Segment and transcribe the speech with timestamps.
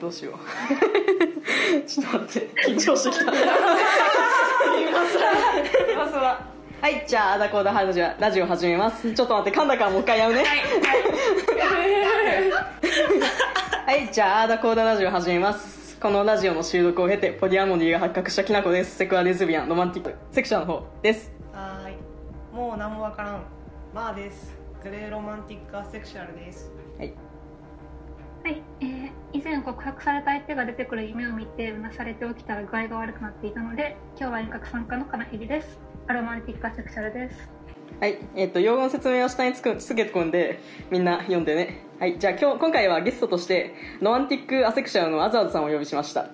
[0.00, 0.34] どうしよう。
[1.88, 3.22] ちょっと待って緊張してきた。
[3.24, 3.32] 今
[6.10, 6.26] 更。
[6.26, 9.12] ははいじゃああだこうだラジオラジオ始めます。
[9.12, 10.44] ちょっと待って噛んだからもう一回やうね。
[13.86, 15.98] はいじゃああだこうだラジオ始めます。
[15.98, 18.96] このラジオの収録を経てポリアモニーが発覚したきなこです。
[18.96, 21.32] セクアレズビアンロマンティックセクションの方です。
[21.52, 21.96] はーい。
[22.54, 23.42] もう何もわからん。
[23.92, 24.56] まあです。
[24.84, 26.70] グレーロマンティックアセクシュアルです。
[26.96, 27.12] はい。
[28.44, 28.97] はい、えー以
[29.48, 37.48] 前告白された相手が出てくる夢を見てうなされて起きたら具合が悪くなっていたので今日は遠隔参加のかなへりですアロマンティックアセクシャルです
[37.98, 41.84] はい、えっ、と、用語の説明を下につくつけてくんで、みんな読んでね。
[41.98, 46.24] はい、じゃあ今日、今回はゲストとして、ロマンティックアセクシャルのアザーズさんをお呼びしました。
[46.24, 46.30] フ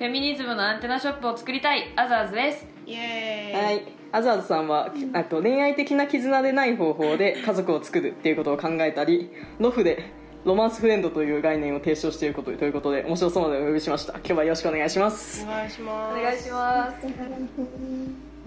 [0.00, 10.12] ェミニズムのアンテナショップを作りたいアザーズですイエーイはい、アザーズさんは、あと恋愛的な絆でない方法で家族を作るっていうことを考えたり、ロフで
[10.46, 14.12] ロマンスフレンドという概念を提唱していることということで、面白そうなのでお呼びしました。
[14.18, 15.44] 今日はよろしくお願いします。
[15.44, 16.20] お願いします。
[16.20, 17.06] お願いします。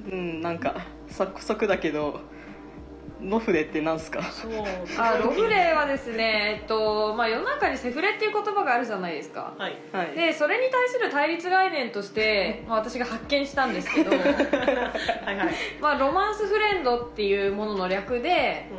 [0.09, 0.75] うん、なんか、
[1.09, 2.22] サクサクだけど、
[3.22, 4.23] ロフレってなんすか？
[4.23, 4.52] そう
[4.97, 9.56] あロフレはですね、えっとまあ、世の中にセフレっていう言葉があるじゃないですか。
[9.58, 9.75] はい。
[9.91, 10.16] はい。
[10.16, 14.11] でそれに対する対立概念として、まあ、私が発見したんですけど。
[14.16, 14.31] はいは
[15.34, 18.75] い、まあロマンスフレンドっていうものの略でう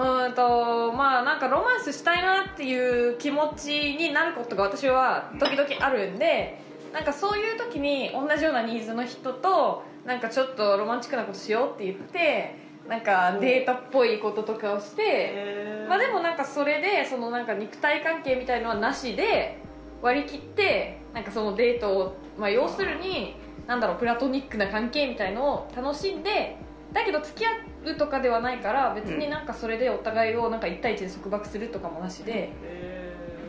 [0.00, 6.60] ーんとまあなんかロマンスしたいなっていう気持ちになることが私は時々あるんで
[6.92, 12.54] なんかそういう時に同じようなニーズの人となんかちょっとロマンチックなことしようって言って
[12.88, 19.58] なんかデートっぽいこととかをして、まあ、でもなんかそれでそのなんか肉体関係みたいのはなしで
[20.00, 26.56] 割り切ってなんかそのデートを、まあ、要するになんだろうプラトニックな関係みたいのを楽しんで
[26.92, 27.50] だけど付き合
[27.92, 32.52] うとかではないから別になんかそれでお互いをなんか1対1で束縛するとかもなしで。
[32.62, 32.98] へ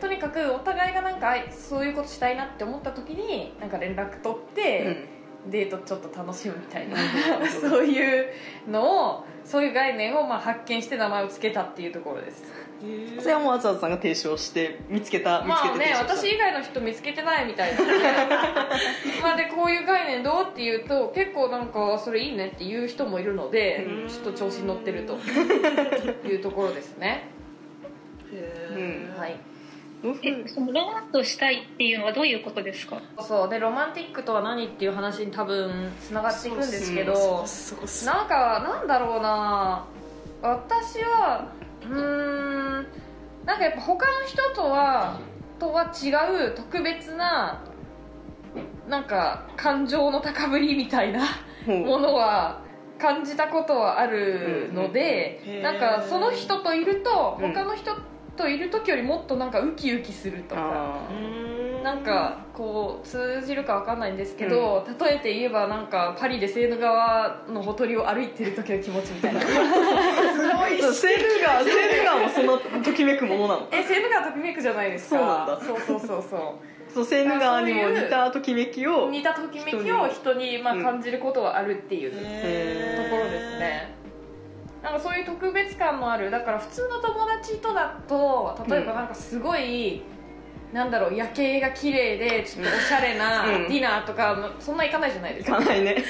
[0.00, 5.08] とにかくお互いがなんかそういうことしたいなって思った時になんか連絡取って、
[5.48, 6.96] デートちょっと楽しむみたいな
[7.48, 8.26] そういう
[8.68, 12.59] のをそういう概念をまあ発見して名前を付けたっていうところですー
[13.20, 16.16] それはもうアザーズさんが提唱して、見つけた、見つまあねけて提唱した。
[16.16, 17.80] 私以外の人見つけてないみたいな。
[19.22, 24.08] まあでこういう概念どうっていうと結構なんかそれいいねっていう人もいるのでうん。
[24.08, 25.18] ちょっと調子に乗ってると。
[26.26, 27.24] いうところですね。
[28.32, 29.14] へー。
[29.14, 29.20] うん。
[29.20, 29.36] はい
[30.02, 33.02] ロフえそのロマンスをしたいっていうのはどういうことですか？
[33.20, 37.44] そうでロマンティックとは何っていう話に多分つながっていくんですけど
[38.06, 39.84] なんかなんだろうな。
[40.40, 41.48] 私は
[41.82, 42.86] うーん。
[43.44, 45.18] なんかやっぱ他の人とは
[45.58, 46.10] とは違
[46.48, 47.62] う特別な
[48.88, 51.20] なんか感情の高ぶりみたいな
[51.66, 52.62] ものは
[52.98, 57.52] 感じたことはあるので、うんうんなんかその人といるとうん。
[57.54, 57.96] 他の人
[58.36, 60.60] といる時よりもっとなんかウキウキするとか。
[60.60, 69.40] あうーんなんかこう通じるかわかんないんですけど、例えて言えばなんかパリでセーヌ川のほとりを歩いてる時の気持ちみたいな。
[69.40, 70.78] すごい。
[70.78, 73.68] ーセールガー、セールガーもそのときめくものなの。
[73.72, 75.18] えセーヌ川ときめくじゃないですか。
[75.18, 75.60] そうなんだ。
[75.60, 76.58] そうそうそうそ
[76.92, 83.94] そう、セールガーにも似たときめきをう似たときめきを人にまあうん感じることはあるっていうところですね。
[84.82, 86.30] なんかそういう特別感のある。
[86.30, 90.02] だから普通の友達とだと例えばなんかすごい、
[90.72, 93.68] なんだろう夜景が綺麗でちょっとおしゃれなうん。
[93.68, 95.58] ディナーとか、そんな行かないじゃないですか。
[95.58, 95.96] いかないね。
[95.98, 96.04] そ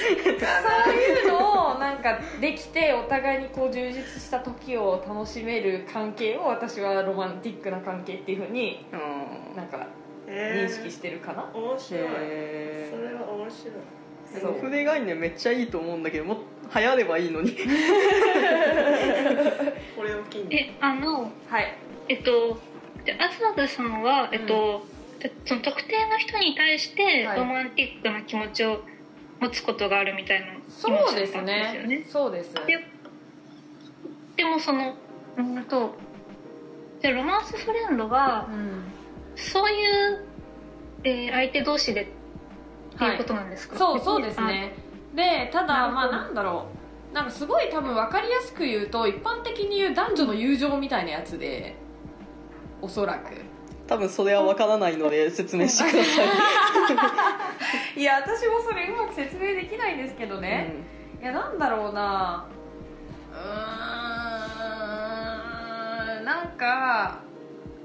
[0.91, 8.95] ういうのをなんかできてお互いにこう充実した時を楽しめる関係を私はロマンティックな関係っていうふうにう
[9.53, 9.55] ん。
[9.55, 9.87] なんか
[10.27, 11.79] 認識してるかな、面白い。
[11.79, 12.03] それ
[13.15, 13.73] は面白い。
[14.39, 14.53] そう。
[14.53, 16.43] ロフレ概念めっちゃいいと思うんだけどもっと
[16.79, 17.57] 流行ればいいのに。
[19.97, 20.55] これを機に。
[20.55, 21.75] えあのはい。
[22.07, 22.59] えっと
[23.05, 24.85] じゃあアスナズさんは、えっと
[25.19, 27.37] じゃその特定の人に対してはい。
[27.37, 28.81] ロマンティックな気持ちを
[29.39, 32.05] 持つことがあるみたいなそうですイメージだったんですよね。
[32.09, 32.53] そうです。
[32.53, 32.61] で
[34.37, 34.95] でもその
[35.37, 35.95] うんと
[37.01, 38.83] じゃあロマンスフレンドはうん。
[39.35, 40.25] そういう、
[41.03, 42.05] えー相手同士でっ
[42.97, 44.75] ていうことなんですか、そうそうですね。
[45.15, 46.67] でただまあなんだろ
[47.11, 47.15] う。
[47.15, 51.75] なんかすごい多分分かりやすく言うと一般的に言う男女の友情みたいなやつで
[52.81, 53.33] おそらく。
[53.87, 56.27] 多分それは分からないので説明してください。
[57.99, 60.75] いや私もそれうまく説明できないんですけどね、
[61.21, 62.45] いやなんだろうな。
[63.33, 63.37] うー
[66.21, 66.25] ん。
[66.25, 67.19] なんか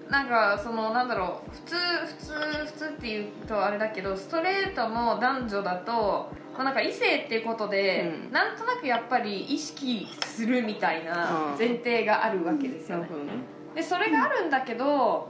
[0.09, 1.51] なんかそのなんだろう。
[1.51, 2.33] 普通普通
[2.67, 8.33] 普通っていうとあれだけどストレートの男女だと、まあ、なんか異性っていうことで、うん。
[8.33, 11.59] なんとなくやっぱり意識するみたいなうん。
[11.59, 13.03] 前提があるわけですよね。
[13.03, 13.33] なるほどね
[13.77, 15.29] でそれがあるんだけど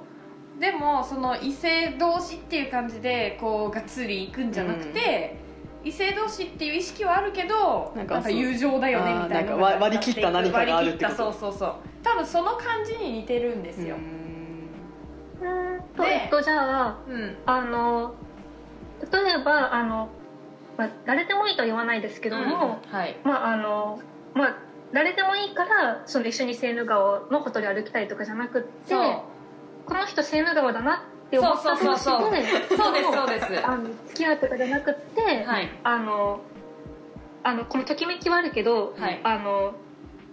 [0.59, 5.37] でもその異性同士っていう感じでこうがっつりいくんじゃなくて、
[5.85, 11.25] 異性同士っていう意識はあるけどなんんか友情だよねみたいな割り切った何かがあるってこと？
[11.25, 11.75] 割り切ったそうそうそう。
[12.03, 13.97] 多分その感じに似てるんですよ。
[15.43, 17.37] うーんえっとじゃあうん。
[17.45, 18.15] あの
[19.13, 20.09] 例えばあの、
[20.79, 23.17] まあ、誰でもいいとは言わないですけども、はい。
[23.25, 24.01] まああの
[24.33, 24.57] まあ
[24.97, 33.67] 誰でもいいからその一緒にセーヌ川のほとり歩きたいとかじゃなくってこの人セーヌ川だなって思った同士でそうそうそうそうそうですそうです。
[33.67, 35.69] あの付き合うとかじゃなくって、はい。
[35.85, 36.41] あの
[37.45, 39.21] あのこのときめきはあるけど、はい。
[39.23, 39.75] あの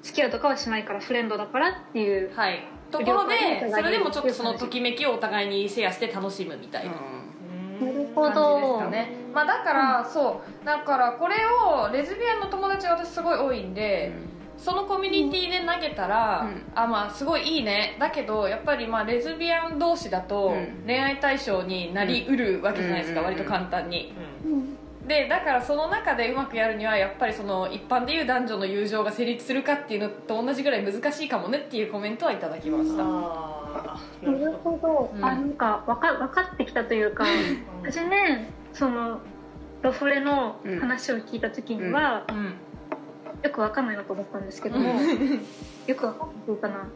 [0.02, 2.66] 付き合うとかはしないからフレンドだからっていうはい。
[2.90, 6.98] ところでそれでもちょっとそのときめきをお互いにシェアして楽しむみたいなな
[7.92, 10.66] るほ感じどですかね、まあ、だから、そう。
[10.66, 14.14] だからこれをレズビアンの友達が私すごい多いんで、
[14.64, 16.62] そのコミュニティで投げたら、うん。
[16.74, 17.98] あまあすごいいいね。
[18.00, 20.84] だけどやっぱりまあレズビアン同士だとうん。
[20.86, 24.14] 恋愛対象になりうるわけじゃないですか、うん割と簡単に。
[24.46, 24.78] うん。
[25.08, 35.26] でだからその中でうまくやるにはやっぱりその一般でいう男女の友情が成立するかっていうのと同じぐらい難しいかもねっていうコメントはいただきました、ああなるほど、うん。
[35.26, 37.26] あなんか分か分かってきたというか
[37.84, 39.20] 初めその
[39.82, 42.54] ロフレの話を聞いた時には、うん
[43.44, 44.94] よく分かんないなと思ったんですけども、
[45.88, 46.88] よく分かっていうかな。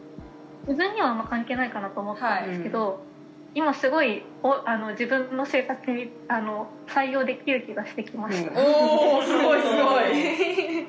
[0.66, 3.00] 自分にはあんま関係ないかなと思ったんですけど、
[3.54, 8.56] 今すごいおあの自分の生活にあの採用できる気がしてきました、うん。
[8.56, 10.86] っおおすごいすごい。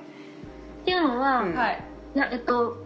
[0.86, 1.56] ていうのは、うん。
[1.56, 1.84] はい、
[2.16, 2.78] いやえっと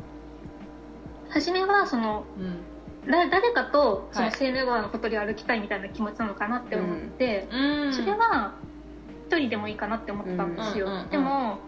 [1.29, 3.11] 初めはそのうん。
[3.11, 4.29] だ誰かとそはい。
[4.31, 7.93] のセーヌ川のほとりを歩きたいみたいな気持ちなのかなって思って、うん。
[7.93, 8.53] それは
[9.27, 10.91] 一人でもいいかなって思ったんですよ、うん。
[10.93, 10.99] うん。
[10.99, 11.03] うん。
[11.03, 11.09] うん。
[11.09, 11.59] でも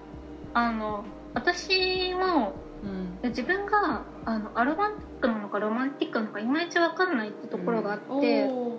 [0.56, 1.06] あの
[1.36, 3.30] 私もうん。
[3.30, 8.75] 自分があのアロマンティックなのかロマンティックなのかいまいち分かんないってところがあって、おー。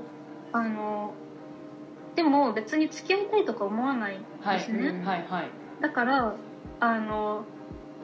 [0.52, 1.12] あの
[2.14, 5.50] でも別に付き合いたいとか思わないんはいですね、うんはいはい。
[5.80, 6.34] だから
[6.80, 7.44] あの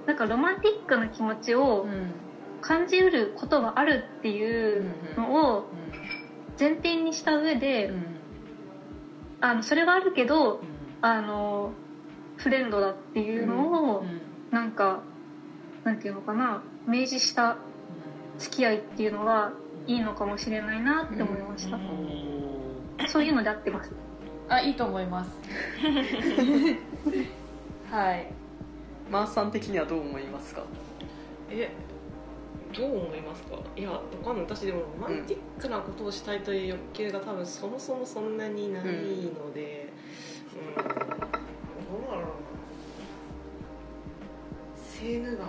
[0.07, 2.13] なんかロマンティックな気持ちをうん。
[2.61, 4.85] 感じうることがあるっていう
[5.17, 5.65] のを
[6.59, 8.05] 前提にした上で、うん。
[9.41, 10.61] あのそれはあるけど
[11.01, 11.73] あの
[12.37, 14.21] フレンドだっていうのを、うん。
[14.51, 15.01] なんか
[15.83, 17.57] なんていうのかな明示した
[18.39, 19.53] 付き合いっていうのが
[19.87, 21.79] いいのかもしれないなって思いました、
[23.09, 23.91] そういうので合ってます。
[24.49, 25.31] あいいと思います。
[27.91, 28.27] はい。
[29.11, 30.63] マースさん的にはどう思いますか？
[31.51, 31.71] え
[32.77, 33.57] どう思いますか？
[33.77, 34.45] いやわかんない。
[34.45, 39.91] 私でもロマンティックなことをしたいという欲求が多分そもそもそんなにないので
[40.55, 40.83] うん、
[41.93, 42.27] どうだろうな
[44.77, 45.49] セーヌ川。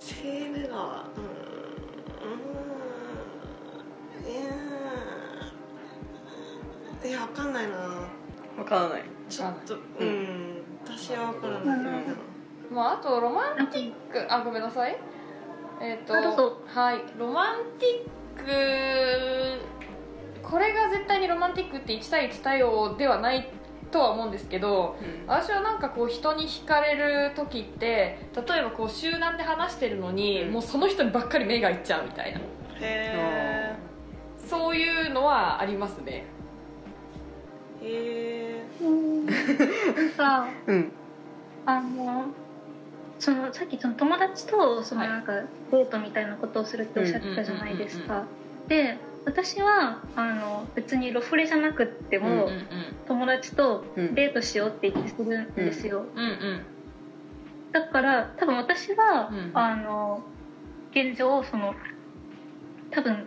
[0.00, 1.22] セーヌ川うん。
[4.24, 4.28] う
[7.06, 7.68] んいやいかんない。
[7.68, 7.76] な
[8.56, 9.04] わからない。
[9.28, 11.78] ちょっとううんん私はわからない。
[12.06, 12.14] な
[12.70, 14.32] まああとロマンティック。
[14.32, 14.62] あごめん。
[14.62, 14.96] なさい
[15.80, 16.60] えっ、とあどうぞ。
[16.66, 17.02] はい。
[17.18, 18.10] ロマンティッ
[19.58, 19.62] ク
[20.42, 23.48] これが絶対にロマンティックって1対1対応ではない
[23.90, 24.96] とは思うんですけど
[25.26, 30.52] 私はなんかこう人に惹かれる時って例えばこう集団で話してるのに、うん。
[30.52, 32.40] もうその人にばっかり目がいっちゃうみたいな。
[32.80, 33.76] へ
[34.38, 36.24] そういうのはありますね。
[37.82, 38.82] えへえ
[40.66, 40.92] うん。
[41.66, 42.24] あの
[43.18, 45.32] そのさっきその友達とそのはいなんか
[45.70, 48.24] デートみたいなことをするっておっしゃってたじゃないですか。
[48.66, 52.66] で私はあの別にロフレじゃなくっても、うんうん
[53.06, 54.14] 友達とうん。
[54.14, 56.20] デートしようって言ってするんですよ、うん。
[56.20, 56.62] うん
[57.72, 59.50] だから多分私は、うん。
[59.54, 60.22] あの
[60.92, 61.74] 現状その
[62.90, 63.26] 多分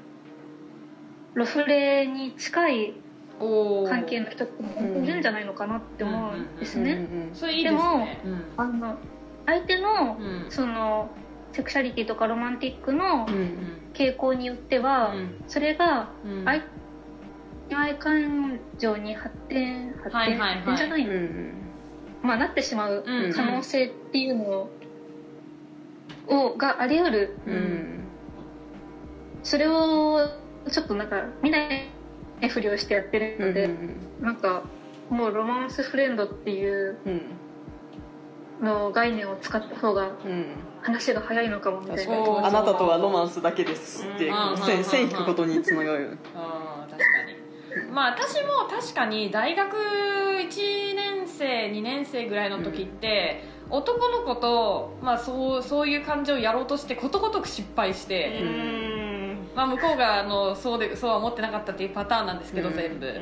[1.33, 2.93] ロフレに近い
[3.39, 8.21] 関係の人ってもいるんじゃないのかなって思うんですね、ですね。
[8.23, 8.43] うん。
[8.55, 8.97] あの
[9.45, 10.45] 相手のうん。
[10.49, 11.09] その
[11.55, 13.77] セクシャリティとかロマンティックのうんうん。
[13.93, 15.15] 傾向によっては、
[15.47, 16.47] それがうん。
[16.47, 20.77] 愛感情に発展発展,、はいはいはい。
[20.77, 21.53] じゃない、うんうん。
[22.23, 24.69] まあなってしまううん可能性っていうの
[26.27, 27.37] をがあり得る。
[27.47, 28.03] うん。
[29.43, 30.29] それを
[30.69, 31.89] ちょっとなんか見ない
[32.49, 33.69] ふりをしてやってるうんので、
[34.21, 34.63] なんか
[35.09, 37.21] もうロマンスフレンドっていううん。
[38.61, 40.45] の概念を使った方がうん
[40.85, 44.31] 話が早いのかもみたい確なかにあなたとはロマンスだけですって
[44.63, 46.17] 線線引くことにつながる。
[46.31, 47.91] 確かに。
[47.91, 59.37] まあ私も確かに大学1年生2年生ぐらいの時って、男の子と、まあ、そうそういう感じをやろうとしてことごとく失敗して、うん。
[59.55, 62.75] まあ、向こうがあのそうでそうは思ってなかったっていうパターンなんですけど、うん。
[62.75, 63.15] 全部、うん。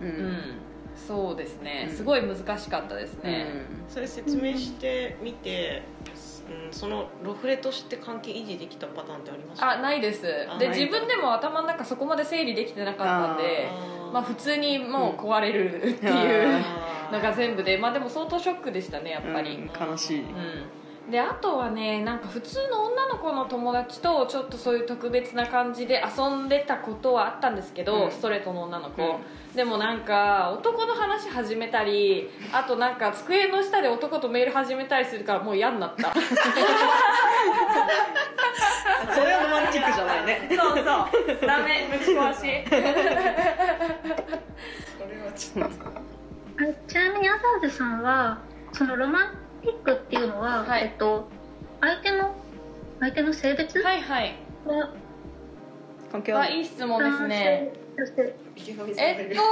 [0.00, 0.71] うん
[1.06, 1.86] そうですね。
[1.90, 1.96] うん。
[1.96, 3.46] すごい難しかったですうね、
[3.88, 5.82] あそれ説明してみて、
[6.66, 10.22] うん、そのロフレとして関係維持できたパターンってありましたあないです。
[10.58, 13.68] で自分でも頭の中そこまで整理できてなかったんで
[14.12, 16.64] まあ普通にもう壊れるっていう
[17.12, 19.88] のが全部でまあでも相当ショックでしたねやっぱり、うん。
[19.90, 20.20] 悲しい。
[20.20, 20.28] うん、
[21.10, 28.10] であとはねなんか普通の女の子の友達とちょっとそういう特別な感じで遊んでたことはあったんですけど、うん。
[28.12, 29.06] ストレートの女の子、う
[29.52, 29.56] ん。
[29.56, 36.12] でもなんか男の話始めたりあとなんか机の下で男とメール始めたりするからもう嫌になった。
[39.12, 40.48] それはロマンティックじゃないね。
[40.50, 40.84] そうそう。
[41.46, 41.88] ダメ。
[41.90, 42.38] ぶち壊し。
[42.38, 42.78] それ
[45.18, 46.02] はちょっと。
[46.62, 48.38] あちなみにアザーズさんは
[48.72, 50.84] そのロマンティックっていうのは、はい。
[50.84, 51.28] えっと
[51.80, 52.34] 相手の
[53.00, 54.34] 相手の性別は、はいはい。
[56.10, 57.72] 関係あるあいい質問ですね。
[58.96, 59.42] えっと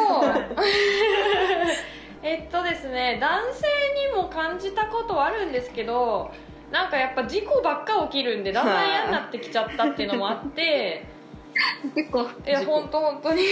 [2.23, 3.67] えっとですね男性
[4.15, 6.31] にも感じたことはあるんですけど
[6.71, 11.07] なんかやっぱ事故ばっか起きるんでだんだん嫌になってきちゃったっていうのもあって。
[11.95, 13.43] 結構いや本当本当に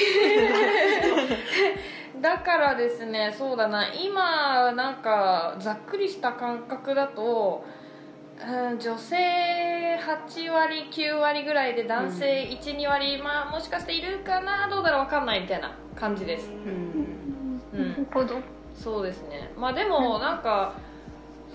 [2.20, 3.92] だからですねそうだな。
[3.92, 7.64] 今なんかざっくりした感覚だと、
[8.40, 9.16] うん、女性
[9.96, 14.68] 8割9割ぐらいで男性12、割まあもしかしているかな？
[14.68, 16.50] どうだろう分かんないみたいな感じです。
[16.50, 17.60] うん。
[17.72, 17.88] うん。
[17.90, 18.36] なるほど。
[18.74, 19.50] そうですね。
[19.56, 20.74] まあでもなんか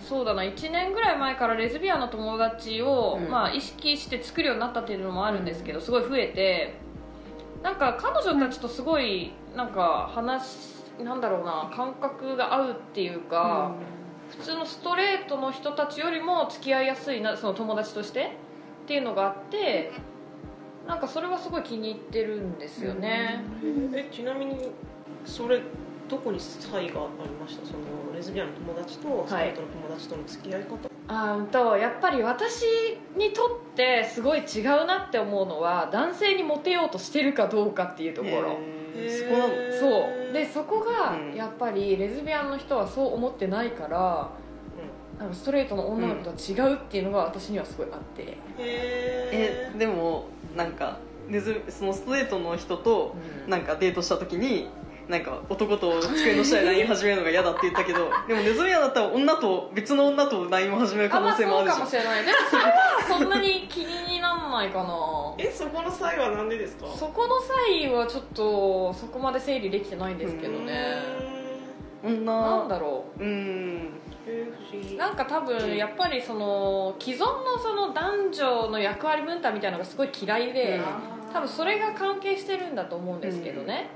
[0.07, 0.43] そうだな。
[0.43, 3.29] 1年ぐらい前からレズビアンの友達を、うん。
[3.29, 6.73] まあ、意識して作るようになったっていうのもあるんですけどすごい増えて
[7.63, 13.71] なんか彼女たちとすごいなんか話なんだろうな感覚が合うっていうか、
[14.29, 18.37] 普通のストレートの人たちよりも付き合いやすいなその友達として
[18.83, 19.91] っていうのがあって
[20.87, 23.43] なんかそれはすごい気に入ってるんですよね、
[23.93, 24.71] えちなみに
[25.25, 25.61] それ
[26.09, 27.65] どこに差異がありました？
[27.65, 27.79] その
[28.13, 32.63] レズビアンの友達とストレートの友達との付き合い方、あーとやっぱり私
[33.17, 38.57] にとってすごい違うなって思うのは男性にモテようとしてるかどうかっていうところ、
[39.09, 41.35] そこなのそうでそこがうん。
[41.35, 44.29] やっぱりレズビアンの人はそう思ってないから
[45.19, 50.97] なんかストレートの女の子とは違うっていうのが私にはすごいあって、へえでもなんか
[51.69, 53.49] そのストレートの人とうん。
[53.49, 54.67] なんかデートした時に
[55.07, 61.77] なんか男と机の下で LINE 始めるのが嫌だって言ったけどでもネズミアンだったら女と別の女と LINE を始める可能性もあるじゃん。
[61.77, 62.25] そうかもしれない。
[62.25, 62.71] でもそれは
[63.19, 65.35] そんなに気にならないかな。
[65.37, 66.87] えそこの差異は何でですか？
[66.87, 71.01] そこの際はちょっとそこまで整理できてないんですけどね。
[72.03, 72.23] 女。
[72.23, 73.23] なんだろう。
[73.23, 73.89] うん。
[74.97, 80.79] なんか多分やっぱりその既存のその男女の役割分担みたいなのがすごい嫌いで、
[81.33, 83.89] 多分それが関係してるんだと思うんですけどね、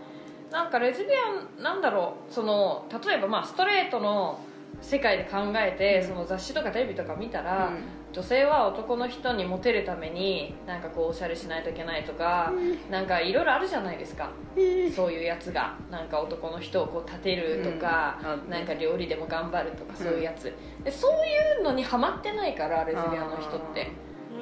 [0.52, 4.40] なんかレズビアンなんだろうその例えばまあストレートの
[4.82, 7.72] 世界で考えて、その雑誌とかテレビとか見たら、
[8.14, 12.54] 女性は男の人にモテるためになんかこうおしゃれしないといけないとか、
[12.92, 14.30] なんかいろいろあるじゃないですか、
[14.96, 15.76] そういうやつが。
[15.90, 23.92] なんか男の人をこう立てるとか、なんか料理でも頑張るとかそういうやつ、でそういうのにハマってないからレズビアンの人って。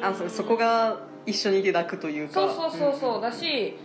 [0.01, 2.33] あそそこが一緒にいて楽というか。
[2.33, 3.21] そうそうそうそう。
[3.21, 3.77] だし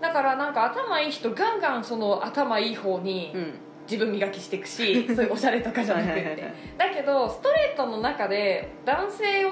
[0.00, 3.54] だからなんか頭いい人ガンガンその頭いい方にうん。
[3.90, 6.52] 自分磨きしていくし、 そういうおしゃれとかじゃなくて。
[6.76, 9.44] だけどストレートの中で男性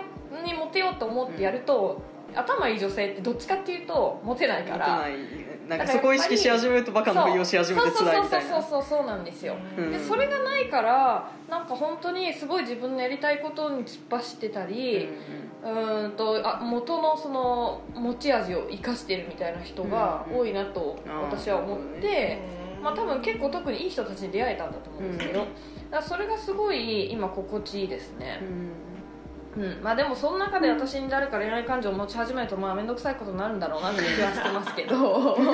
[0.44, 2.02] にモテようと思ってやると、
[2.34, 5.08] 頭いい女性ってどっちかっていうとモテないから。
[5.66, 8.50] なんかそこを意識し始めるとバカのふりをし始めて辛いみたいな。
[8.52, 9.90] そうそうそうそうそうそうなんですよ、うん。
[9.90, 15.45] でそれがないからなんか本当にすごい自分のやりたいことに突っ走ってたり、うーん
[16.16, 22.38] とあ元のその持ち味を生かしてるみたいな人が多いなと私は思って、
[22.82, 25.90] まあ、多分結構特にいい人たちに出会えたんだと思うんですけど、うん。
[25.90, 28.40] だそれがすごい今心地いいですね。
[28.42, 28.70] う、ん
[29.56, 29.82] うん。
[29.82, 35.38] まあ、でもその中で私に誰か恋愛感情を持ち始めるとまあ面倒くさいことになるんだろうなって気はしてますけど。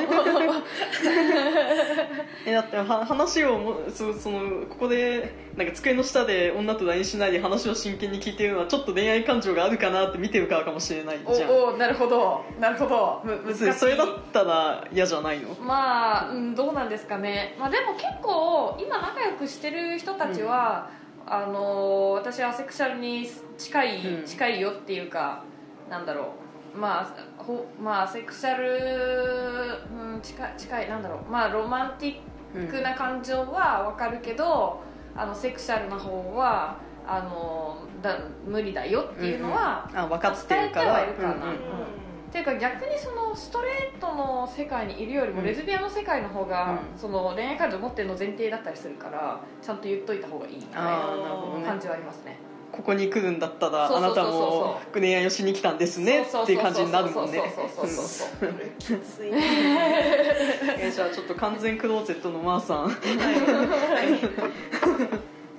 [2.47, 11.51] えだっては話をもそそのここでなんか机の下で女と LINE しないで話を真剣に聞いてるのはちょっと恋愛感情があるかなって見てるからかもしれないじゃん。
[11.51, 12.45] おおなるほど。
[12.59, 13.21] なるほど。
[13.25, 13.73] む難しい。
[13.73, 15.55] それだったら嫌じゃないの？
[15.61, 20.91] まあ、うん、どうなんですかね、まあ、でも結構今仲良くしてる人たちは、
[21.35, 24.27] あの私はアセクシャルに近い、うん。
[24.27, 25.43] 近いよっていうか
[25.89, 26.35] なんだろ
[26.75, 26.79] う。
[26.79, 31.31] まあほまあアセクシャル、うん、近い近いなんだろう。
[31.31, 32.21] まあロマンティ
[32.55, 34.83] ックな感情はわかるけど、
[35.17, 40.85] あのセクシャルな方はあのだ無理だよっていうのは、あ分かってるから。
[40.85, 41.29] 伝えてはいるかな。
[41.29, 42.02] うんうん
[42.33, 45.47] っていうか逆にそのストレートの世界にいるよりもうん。
[45.47, 46.99] レズビアンの世界の方が、うん。
[46.99, 51.17] その恋愛感情持ってるの前提だったりするからちゃんと言っといた方がいいみたいなるほ
[51.53, 51.63] どね。
[51.63, 52.39] な感じはありますね。
[52.73, 57.53] ここに来るんだったらあなたも恋愛をしに来たんですねっていう感じになるもんね。
[57.55, 58.29] そうそうそうそうそう。
[58.41, 58.97] そうこれきつい
[59.29, 62.89] えーじゃあちょっと完全クローゼットのマーさん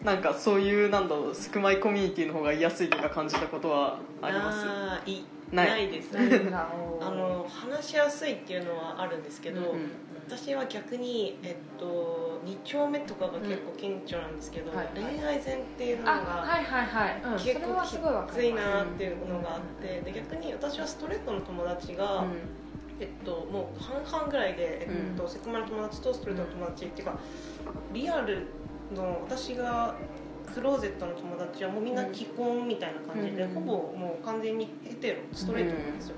[0.04, 4.52] なんかそういうなんだろうスクマイコミュニティの方が居やすいとか感じたことはありま
[5.06, 5.10] す？
[5.10, 5.70] いない。
[5.70, 6.10] ないです。
[6.18, 9.90] あの話しやすいっていうのはあるんですけど、うん
[10.26, 14.88] 私は逆に、えっと、2丁目とかが結構顕著なんですけど、はい。
[14.96, 17.82] 恋愛前っていうのあがはいはいはい、うん、結構
[18.30, 22.26] きついなっていうのがあってで逆に私はストレートの友達が、
[23.00, 27.18] えっと、もう半々ぐらいで、えっとセクマの友達とストレートの友達っていうか
[27.92, 28.48] リアル
[28.94, 29.96] の私が
[30.54, 36.16] クローゼットの友達はもうみんな既婚みたいな感じで、うんほぼもう完全にヘテロストレートなんですよ、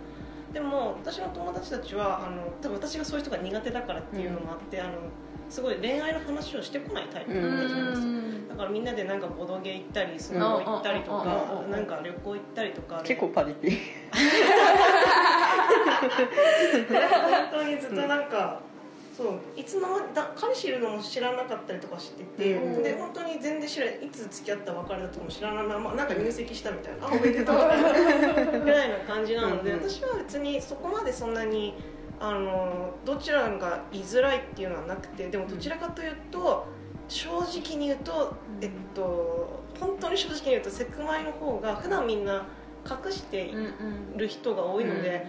[0.53, 4.91] でも私の友達たちはあの多分私がそういう人が苦手だからっていうのもあって、あの
[5.49, 8.09] すごい恋愛の話をしてこないタイプの友達なんですよ、
[8.49, 11.23] だからみんなでなんかボドゲ行ったりスノボ行ったりとうん。
[11.23, 11.71] かうん。
[11.71, 13.01] なんか旅行行ったりとか。
[13.03, 13.69] 結構パリピ。
[16.87, 16.99] 本
[17.51, 18.61] 当にずっとなんか、
[19.15, 22.83] そういつのだ彼氏いるのも知らなかったりとかしてて、うん。
[22.83, 28.41] で本当に全然知らないいつ付き合った別れだとかも知らないままなんか入籍したみたいな、あおめでとうみた。
[28.41, 31.75] い なぐらいな感じなので、うんうん私は別にそこまでそんなに
[32.19, 36.65] あのどちらが言いづらいっていうのはなくてでもどちらかというと
[37.07, 42.45] 正直に言うと、えっと本当に正直に言うとセクマイの方が普段みんな
[42.89, 43.61] 隠してうんう
[44.15, 45.25] んる人が多いので、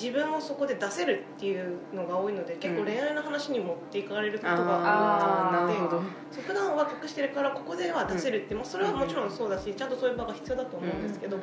[0.00, 11.38] 自分をそこで出せるっていうのが多いので結構恋愛の話に持っていかれることが多くてう普段は隠してるからここでは出せるって、まあ、それはもちろんそうだしちゃんとそういう場が必要だと思うんですけど、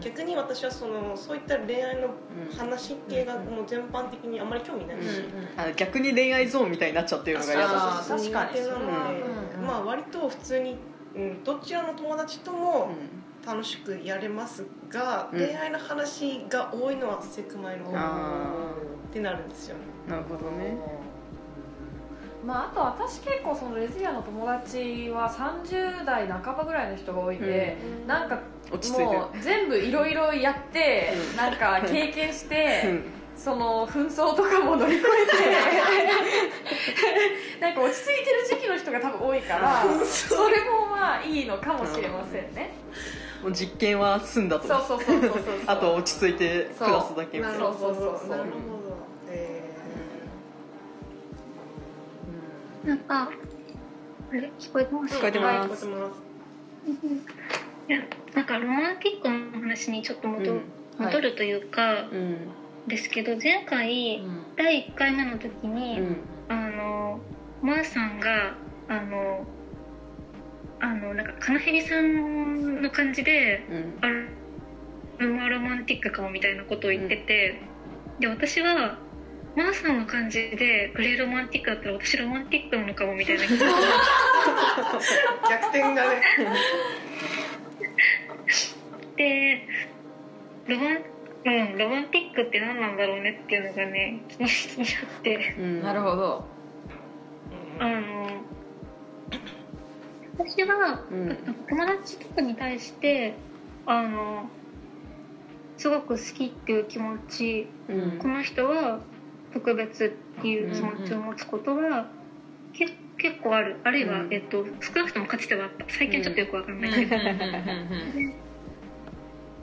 [0.00, 2.08] 逆に私はそのそういった恋愛の
[2.58, 5.22] 話系がもう全般的にあんまり興味ないし。
[5.56, 8.50] あ逆に恋愛ゾーンみたいになっちゃってるのが嫌だあー確かに。
[8.52, 9.22] 苦手なので、
[9.58, 9.66] うん。
[9.66, 10.76] まあ割と普通に、
[11.14, 12.90] うん、どちらの友達とも
[13.46, 15.38] 楽しくやれますが、うん。
[15.38, 18.72] 恋愛の話が多いのはセクマイの方あ
[19.08, 19.76] ってなるんですよ。
[19.76, 20.76] ねなるほどね。
[22.44, 27.76] まあ、あと私結構そのレズビアンの友達は30代半ばぐらいの人が多いんで、
[28.06, 28.40] なんか
[28.72, 29.02] 落ち着いて。
[29.02, 31.36] るもう全部いろいろやって、うん。
[31.36, 33.20] なんか経験して、うん。
[33.40, 35.40] その紛争とかも乗り越えて
[37.58, 42.74] なんか落ち着いてる時期の人が多分多いからそれもまあいいのかもしれませんね、
[43.42, 44.68] もう実験は済んだと。
[44.68, 45.42] そうそうそうそうそう。
[45.66, 47.58] あとは落ち着いて暮らすだけみたいな。
[47.58, 47.78] なるほど。
[47.78, 48.54] そうそうそうそうなるほど。
[49.30, 49.70] え
[52.86, 53.30] なんか
[54.30, 54.52] あれ？
[54.58, 55.14] 聞こえてます？
[55.16, 55.86] 聞こえてーます。
[55.86, 56.14] はい聞こ
[56.86, 57.30] えてます。
[57.88, 57.98] いや
[58.34, 60.60] なんかロマンティックの話にちょっと戻,、うん。
[60.98, 62.36] 戻るというか、うん
[62.86, 64.22] ですけど前回、
[64.56, 66.16] 第1回目の時に、うん。
[66.48, 67.20] あの
[67.62, 68.54] マーさんが
[68.88, 69.44] あの
[70.80, 73.98] あのなんかカナヘビさんの感じでうん。
[74.00, 74.40] あ
[75.20, 77.60] ロマロマンティックかもみたいなことを言ってて、
[78.20, 78.98] で私は
[79.54, 83.66] マーさんの感じでグレーロマンティックだったら私ロマンティックなのかもみたいな気が
[85.50, 86.22] 逆転がね。
[89.16, 89.66] で
[90.68, 91.02] ロマン
[91.42, 95.54] うん、ロマンティックって何なんだろうねっていうのがね気に気になって。
[95.58, 95.82] うん。
[95.82, 96.44] なるほど。
[97.78, 98.30] あの
[100.46, 101.36] 私は、うん。
[101.68, 103.34] 友達とかに対して
[103.86, 104.48] あの
[105.76, 108.18] すごく好きっていう気持ちうん。
[108.18, 109.00] この人は
[109.52, 110.04] 特別
[110.38, 112.06] っていう気持ちを持つことは、
[112.72, 112.86] け
[113.18, 113.80] 結構ある。
[113.84, 114.32] あるいは、うん。
[114.32, 116.90] えっと、少なくともかつてはあった最近ちょっとよくわかんない。
[116.92, 117.20] けどう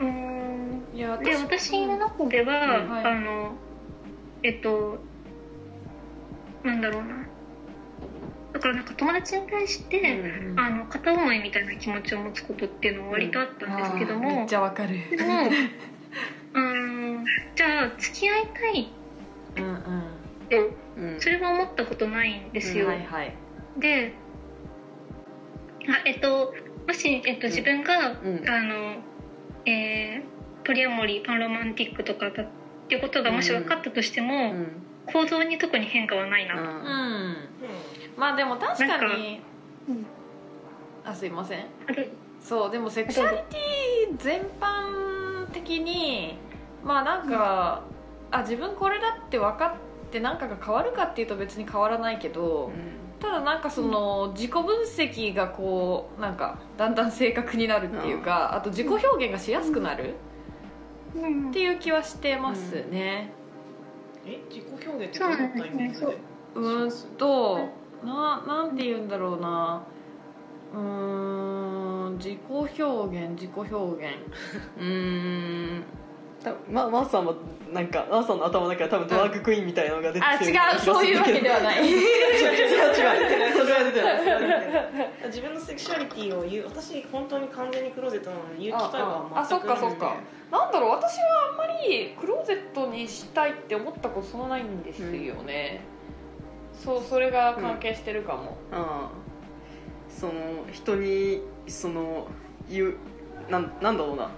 [0.03, 3.05] ーんいやで私の中では、うんはい。
[3.05, 3.55] あの
[4.43, 4.99] えっと
[6.63, 7.27] なんだろうな
[8.57, 14.97] だからなんか友達に対して、うんあの片思いみたいな気持ちを持つことっていうのは割とあったんですけども、めっちゃわかる。
[15.15, 15.43] でも
[16.53, 18.91] うーんじゃあ付き合いたい
[19.57, 19.81] うんうんっ
[20.49, 21.21] てうん。
[21.21, 23.33] それは思ったことないんですよ、はいはい。
[23.77, 24.13] で
[25.87, 26.55] あえっと
[26.87, 28.49] もし、えっと、自分が、うん。
[28.49, 28.95] あの
[29.67, 32.47] えーポリアモリーパンロマンティックとかだっ
[32.89, 34.81] ていうことがもし分かったとしても、うん。
[35.05, 36.67] 行動に特に変化はないなと、うん。
[36.67, 37.37] あ
[38.17, 39.41] まあでも確かに
[39.87, 40.05] うん。
[41.05, 41.65] あすいません。
[42.41, 46.37] そうでもセクシャリティ全般的に
[46.83, 47.83] まあなんか、
[48.31, 49.77] あ自分これだって分か
[50.07, 52.71] って何かが変わるかっていうと別に変わらないけど、
[53.19, 60.13] ただなんかその自己分析がこうなんかだんだん正確になるっていうかあと自己表現がしやすくなる
[61.15, 61.49] うん。
[61.49, 63.31] っていう気はしてますね。
[64.25, 65.95] え自己表現ってどういった意味で？
[65.95, 66.13] そ
[66.55, 67.69] うんと
[68.03, 69.83] ななんて言うんだろうな。
[70.73, 74.15] うーん自己表現自己表現。
[74.77, 75.83] うーん。
[76.43, 77.33] 多分まマーさんは
[77.73, 81.85] なんかマーさんの頭の中で多分ドラッグクイーンみたいなのが出てあ違きてるよなう そういうわけではない。
[81.85, 82.93] 違う違う。
[82.93, 90.15] それは出てない自分のセクシュアリティを言う私本当に完全にクローゼットなので言う機会がああそ全くないのでっかそっか。
[90.51, 95.81] なんだろう私はあんまりクローゼットにしたいって思ったことそんなないんですよね、
[96.83, 99.27] そうそれが関係してるかも、ああ。
[100.09, 100.33] その
[100.71, 102.27] 人にその
[102.69, 102.95] 言う
[103.49, 104.29] なんなんだろうな。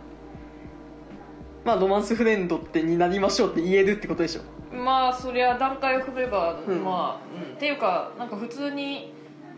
[1.64, 4.76] まあロマンスフレンドってになりましょうって言えるってことでしょ。
[4.76, 6.84] まあそりゃ段階を踏めば、うん。
[6.84, 9.14] まあ、うん、っていうかなんか普通に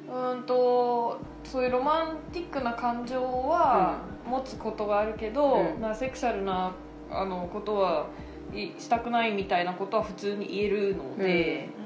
[0.07, 5.81] うーんとそういうロマンティックな感情は持つことがあるけど、うん。
[5.81, 6.71] なセクシャルな
[7.09, 8.07] あのことは
[8.53, 11.80] いしたくないみたいなことは普通に言えるので、うん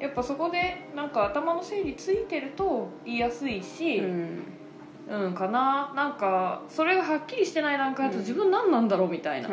[0.00, 4.57] やっぱそこでなんか頭の整理ついてると言いやすいし、うん
[5.10, 5.92] うん、かな。
[5.96, 9.48] なんかそれがはっきりしてない段階だと自分何なんだろうみたいな。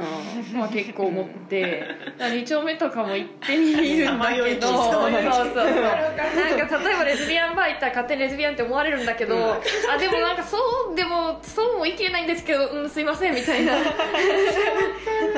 [0.53, 1.83] まあ結構思って。
[2.19, 4.67] 2丁目とかも行ってみるんだけど。
[4.67, 9.41] そうそうそう なんか例えばレズビアンバー行ったら勝手にレズビアンって思われるんだけど、うん。
[9.41, 10.57] あでもなんかそ
[10.91, 13.73] うでもそうも言い切れないんですけど、うん、すいませんみたいな。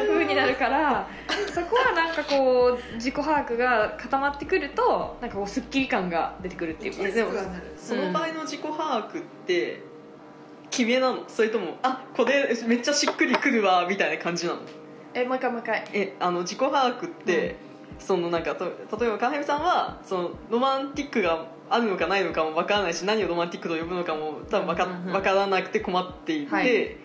[0.08, 1.08] 風になるから
[1.53, 7.03] そこはなんかこう自己把握が固まってくるとなんかこうすっきり感が出てくるっていうか。
[7.08, 7.32] えでも
[7.77, 9.82] その場合の自己把握って
[10.69, 11.23] 決めなの？
[11.27, 14.60] それともあこれめっちゃしっくりくるわみたいな感じなの？
[15.13, 15.88] えもう一回もう一回。
[15.93, 17.56] えあの自己把握って、
[17.99, 26.97] そのなんかと例えば川上さんはそのロマンティックがあるのかないのかもわからないし何をロマンティックと呼ぶのかも多分わか,、うんうんうんわからなくて困っていて、はい。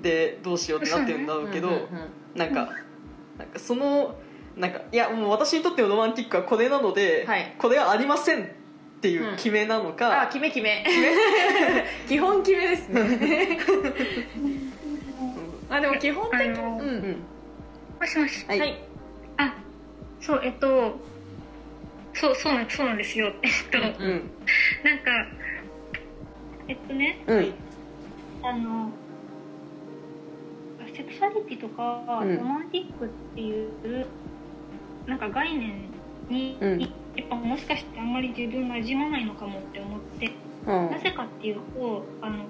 [0.00, 1.88] でどうしようってなってるんだろうけど、 うんうんうん
[2.38, 2.70] なんか
[3.36, 4.14] なんかその
[4.56, 7.54] なんかいやもう私にとってのロマンティックはこれなので、はい。
[7.58, 8.48] これはありません
[8.98, 10.84] っていう決めなのか、あ決め決め。
[12.08, 13.58] 基本決めですね。
[15.70, 16.88] あでも基本的あのううん。
[17.12, 17.16] ん
[18.00, 18.44] もしもし。
[18.48, 18.58] はい。
[18.58, 18.78] はい。
[19.36, 19.54] あ
[20.20, 20.98] そうえっと
[22.12, 23.32] そうそうなんそうなんですよ。
[23.42, 24.30] えっと、うんうん。
[24.82, 25.10] なんか
[26.66, 27.54] えっとねうん。
[28.42, 28.90] あの
[30.92, 32.36] セクシャリティとか、うん。
[32.36, 33.68] ロマンティックっていう
[35.06, 35.82] なんか概念
[36.28, 36.78] に、うん
[37.18, 40.30] やっぱもしかしてあんまり自分が馴染まないのかもって思って、
[40.66, 40.90] うん。
[40.92, 42.44] なぜかっていうとあの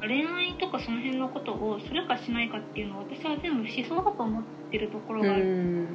[0.00, 5.86] 恋愛とかその辺のことをするかしないかっていうのは私は全部思想だと思ってるところがある、うん。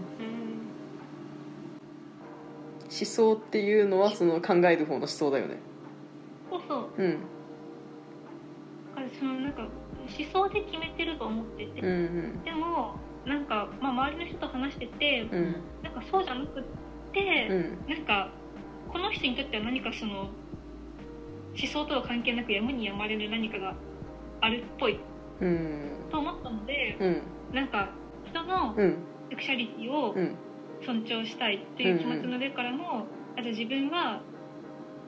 [2.83, 5.59] 思想っていうのはその考える方の思想だよね。
[6.49, 6.89] そうそう。
[6.97, 7.11] うん。
[7.11, 7.17] だ
[8.95, 9.69] からそのなんか思
[10.31, 11.91] 想で決めてると思ってて、うんう
[12.39, 12.43] ん。
[12.45, 15.55] でもなんか、まあ、周りの人と話してて、うん。
[15.83, 17.89] なんかそうじゃなくって、うん。
[17.89, 18.29] なんか
[18.91, 20.31] この人にとっては何かその思
[21.67, 23.75] 想とは関係なくやむにやまれる何かが
[24.41, 24.99] あるっぽい。
[25.41, 25.91] うん。
[26.11, 27.21] と思ったので、うん。
[27.53, 27.89] なんか
[28.25, 28.97] 人のうん。
[29.29, 30.35] セクシャリティをうん。
[30.85, 34.21] 尊重したいという気持ちの上からの、あと自分は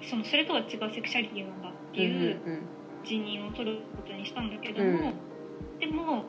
[0.02, 2.40] そのそれとは違うセクシャリティなんだっていう
[3.06, 5.14] 辞任を取ることにしたんだけども、
[5.80, 6.24] でも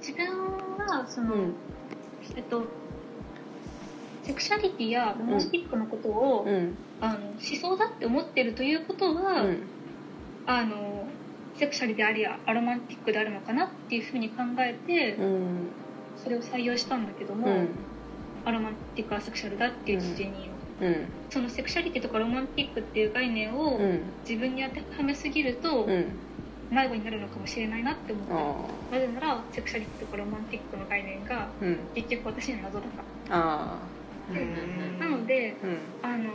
[0.00, 0.28] 自分
[0.76, 1.54] はその、うん。
[2.36, 2.62] えっと
[4.24, 6.74] セクシャリティやロマンティックなことを、うん。
[7.00, 9.62] あの思想だって思ってるということは、うん。
[10.46, 11.06] あの
[11.54, 15.68] セクシャルでありアロマンティックであるのかなっていうふうに考えて、うん。
[16.16, 17.68] それを採用したんだけども、うん。
[18.44, 20.32] アロマンティックはセクシャルだっていう辞任を、
[20.80, 20.88] う。
[20.88, 21.06] ん。
[21.30, 24.00] そのセクシャリティとかロマンティックっていう概念をうん。
[24.28, 26.06] 自分に当てはめすぎるとうん
[26.70, 28.34] 迷子になるのかもしれないなって思った。
[28.34, 31.48] あなぜならセクシャリティとかロマンティックの概念が
[31.94, 32.88] 結局私には謎だか
[33.28, 33.93] あら
[34.98, 35.56] なので
[36.02, 36.14] あうん。
[36.14, 36.28] あのい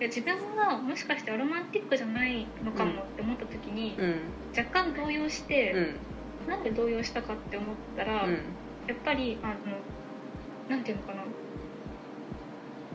[0.00, 4.20] や自分がもしかしてアロマンティックじゃないのかもって思った時に、うん。
[4.56, 6.48] 若干動揺して、うん。
[6.50, 8.32] なんで動揺したかって思ったら、うん。
[8.86, 9.54] やっぱりあの
[10.68, 11.22] なんていうのかな。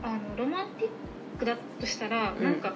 [0.02, 0.90] あのロマンティッ
[1.38, 2.44] クだとしたら、うん。
[2.44, 2.74] なんか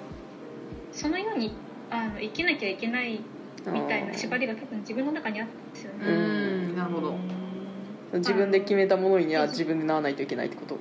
[0.91, 1.53] そのように
[1.89, 3.21] あの生きなきゃいけない
[3.67, 6.75] みたいな縛りが多分自分の中にあったんですよね、うん。
[6.75, 7.15] なるほど
[8.13, 10.77] 自分で決めたものには自分でならないといけないってこと？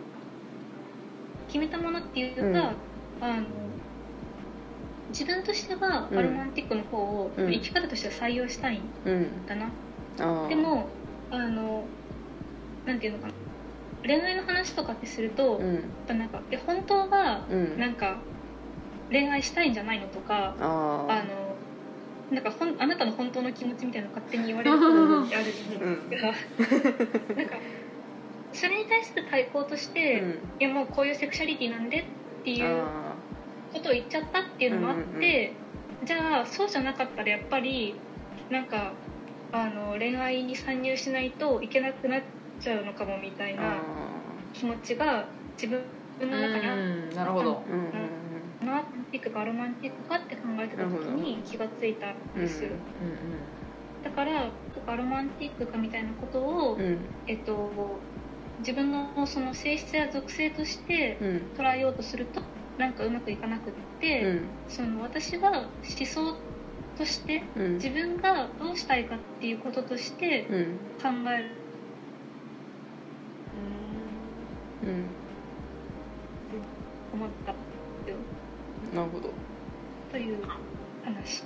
[1.54, 2.52] 決めたものっていうか、うん。
[3.20, 3.46] あの
[5.10, 6.18] 自分としてはうん。
[6.18, 9.46] アロマンティックの方をうん生き方としては採用したいんうん。
[9.46, 9.66] だな、
[10.18, 10.88] ああでも
[11.30, 11.84] あの
[12.84, 13.32] なんていうのかな。
[14.04, 16.18] 恋愛の話とかってすると、うん。
[16.18, 17.78] なんかえ本当はうん。
[17.78, 18.16] なんか
[19.12, 21.54] 恋愛したいんじゃないのとか、ああの
[22.32, 27.56] なんかほんあなたの本当の気持ちみたいなの勝手に言われることってあるじゃないですか、なんか
[28.54, 30.30] それに対する対抗として、うん。
[30.60, 32.04] いやもうこういうセクシャリティなんでっ
[32.44, 33.14] ていうあ
[33.72, 35.52] ことを言っちゃったっていうのもあって、
[36.04, 37.94] じゃあそうじゃなかったらやっぱり
[38.50, 38.92] なんか
[39.52, 42.22] あの恋愛に参入しないといけなくなっ
[42.60, 43.56] ちゃうのかもみたいー。
[43.56, 43.76] な
[44.52, 45.24] 気持ちが
[45.60, 47.62] 自分の中にあっうんなるほど。
[47.68, 47.90] うん
[48.64, 50.90] ロマンティックかロマンティックかって考えてた時
[51.20, 52.70] に気がついたんですよ、
[54.02, 54.48] だから
[54.96, 56.98] ロマンティックかみたいなことを、うんうん。
[57.26, 57.52] えっと、
[58.60, 61.42] 自分のその性質や属性としてうん。
[61.56, 62.40] 捉えようとすると
[62.78, 64.40] なんかうまくいかなくって、うん。
[64.68, 65.68] その私は思
[66.06, 66.36] 想
[66.96, 67.74] としてうん。
[67.74, 70.64] 自分がどうしたいかっていうこととしてうん。
[71.02, 71.50] 考える。
[74.84, 75.04] うん。
[77.14, 77.56] 思ったよ。
[78.92, 79.30] なるほど。
[80.10, 80.38] という
[81.04, 81.42] 話。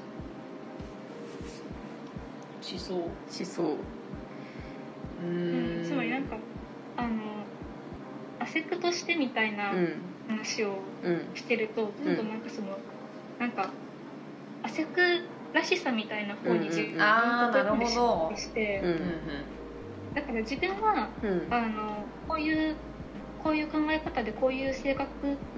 [2.70, 2.94] 思想。
[2.94, 3.62] 思想。
[3.62, 5.84] ううん。
[5.84, 6.36] つまりなんか
[6.98, 7.44] あの
[8.40, 10.02] アセクとしてみたいなうん。
[10.28, 12.68] 話をうんしてるとどんどんなんかその、
[13.38, 13.70] なんか
[14.62, 15.00] アセク
[15.54, 18.36] らしさみたいな方に自分あーなるほど。
[18.36, 18.98] して、うん
[20.14, 21.46] だから自分はうん。
[21.50, 22.76] あのこういう
[23.42, 25.08] こういう考え方でこういう性格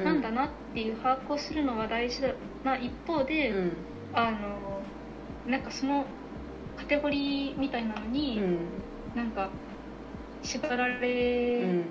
[0.04, 2.22] なんだなっていう把握をするのは大事
[2.64, 3.72] な一方で、うん。
[4.12, 4.82] あの
[5.46, 6.04] なんかその
[6.76, 8.68] カテゴリーみたいなのうに、ん。
[9.14, 9.50] なんか
[10.42, 11.84] 縛らうれん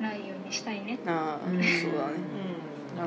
[0.00, 1.62] ないようにしたいね、ああうん。
[1.62, 2.14] そうだね。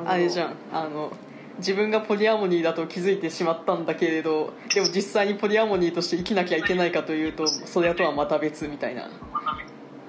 [0.06, 0.56] あれじゃん。
[0.72, 1.12] あの
[1.58, 9.08] 自分がポリアモニーだと気づいてしまったんだけれどでも実際にポリアモニーとして生きなきゃいけないかというとそれとはまた別みたいな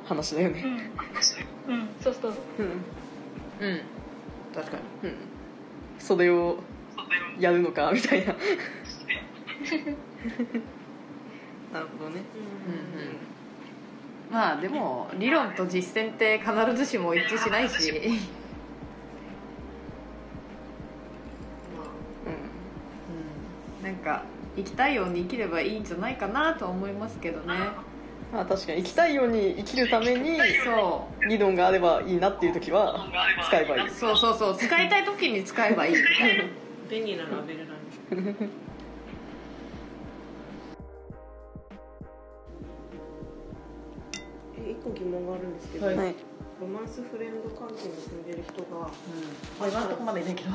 [0.07, 0.65] 話だよね。
[1.67, 2.63] うん、うん、そうそうう。
[2.63, 2.67] ん。
[3.61, 3.81] うん。
[4.55, 5.09] 確かに。
[5.11, 5.17] うん。
[5.99, 6.57] それを
[7.39, 8.35] やるのかみたいな。
[11.73, 12.23] なるほどね。
[12.67, 13.34] うんうん
[14.35, 17.93] まあでも理論と実践って必ずしも一致しないし。
[23.81, 23.85] うん。
[23.85, 24.25] なんか
[24.57, 27.55] 生きたいように生きればいいんじゃないかなとは思いますけどね。
[28.33, 33.07] まあ確かに生きたいように生きるためにそ理論があればいいなっていう時は
[33.47, 33.87] 使えばいい。
[33.87, 34.57] うそうそうそう。
[34.57, 35.95] 使いたい時に使えばいい。
[36.91, 38.64] 便利なラベルなんです
[44.85, 45.97] 個疑問があるんですけど、はい。
[45.97, 46.15] はい
[46.61, 48.87] ロマンスフレンド関係に住んでる人が
[49.59, 50.51] まあ今のとこまでいないけど。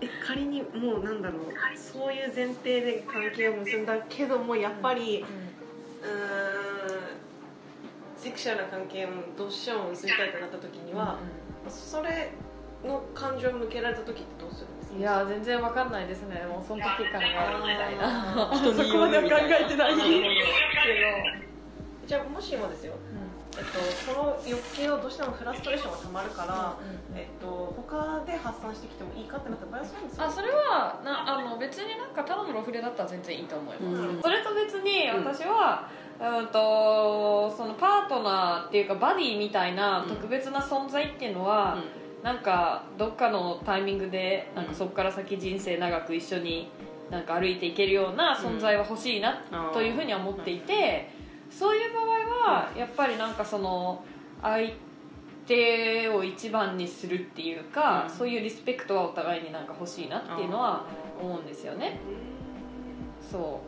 [0.00, 1.42] え仮にもうなんだろう
[1.76, 5.24] そういう前提で関係を結んだけどもやっぱり、
[6.02, 7.00] うーん
[8.16, 11.18] セクシャルな関係をどうしても結びたいとなった時には、
[11.68, 12.30] それ
[12.84, 14.98] の感情を向けられた時ってどうするんですか？
[14.98, 16.44] いや全然わかんないですね。
[16.48, 18.50] もうその時から みたいな。
[18.52, 20.06] そこまでは考えてないけど
[22.06, 22.94] じゃあもしもですよ、
[23.56, 26.76] えっと、その欲求をどうしてもフラストレーションがたまるから、
[27.14, 30.24] えっと、他で発散してきてもいいかってなった場合はそうなんですよ。
[30.26, 34.22] あそれはなあの別になんかただのロフレだったら全然いいと思います、うん。
[34.22, 35.88] それと別に私は、
[36.20, 41.78] うん、とそのパートナーっていうかバディみたいな特別な存在っていうのは、
[42.22, 46.70] なんかどっかのタイミングでなんかそこから先人生長く一緒に
[47.10, 51.10] なんか歩いていけるような存在は欲しいなというふうには思っていて、
[51.58, 54.02] そういう場合はやっぱりなんかその
[54.40, 54.72] 相
[55.46, 58.16] 手を一番にするっていうか、うん。
[58.16, 60.86] そういうリスペクトはお互いになんか欲しいなっていうのは
[61.20, 61.98] 思うんですよね。
[63.30, 63.60] そ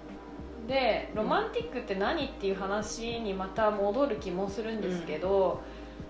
[0.67, 0.69] う。
[0.69, 5.61] でロマンティックって何っていう話にまた戻る気もするんですけど、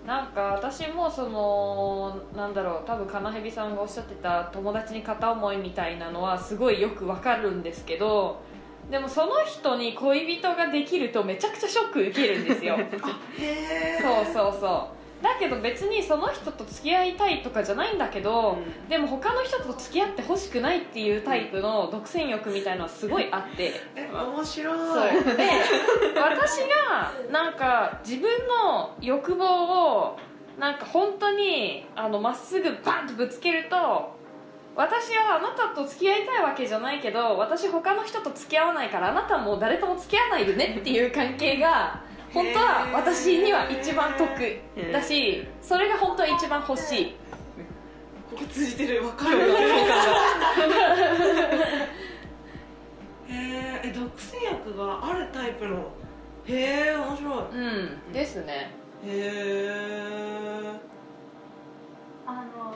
[0.07, 8.43] なんか私もそのなんだろう多分カナヘビさんがおっしゃってた友達に片思いみたいなのはすごいよくわかるんですけど
[8.91, 12.77] でもその人に恋人ができるとめちゃくちゃショック受けるんですよ。
[13.39, 15.25] へえそうそうそう。
[15.25, 18.89] だけど別にその人と付き合いたいとかじゃないんだけど、うん。
[18.89, 23.73] でも他の人と付き合ってほしくないっていうタイプの独占欲みたいのはすごいあって。
[23.97, 24.79] え面白い。
[24.79, 25.37] そう。
[25.37, 25.51] で
[26.21, 26.59] 私
[26.91, 30.19] がなんか自分の欲望を
[30.59, 34.15] なんか本当にあのまっすぐバンとぶつけると
[34.77, 44.29] 私はあなたと付き合いたいわけじゃないけど私他の人と付き合わないからあなたも誰とも付き合わないでねっていう関係が本当は私には一番得。
[44.93, 47.15] だしそれが本当は一番欲しい。
[48.31, 49.45] ここ通じてる分かるへ
[53.29, 55.93] ええ独占欲があるタイプの？
[56.47, 57.33] へえ面白い。
[57.53, 58.13] うん。
[58.13, 58.73] ですね。
[59.05, 60.81] へえ
[62.27, 62.75] あの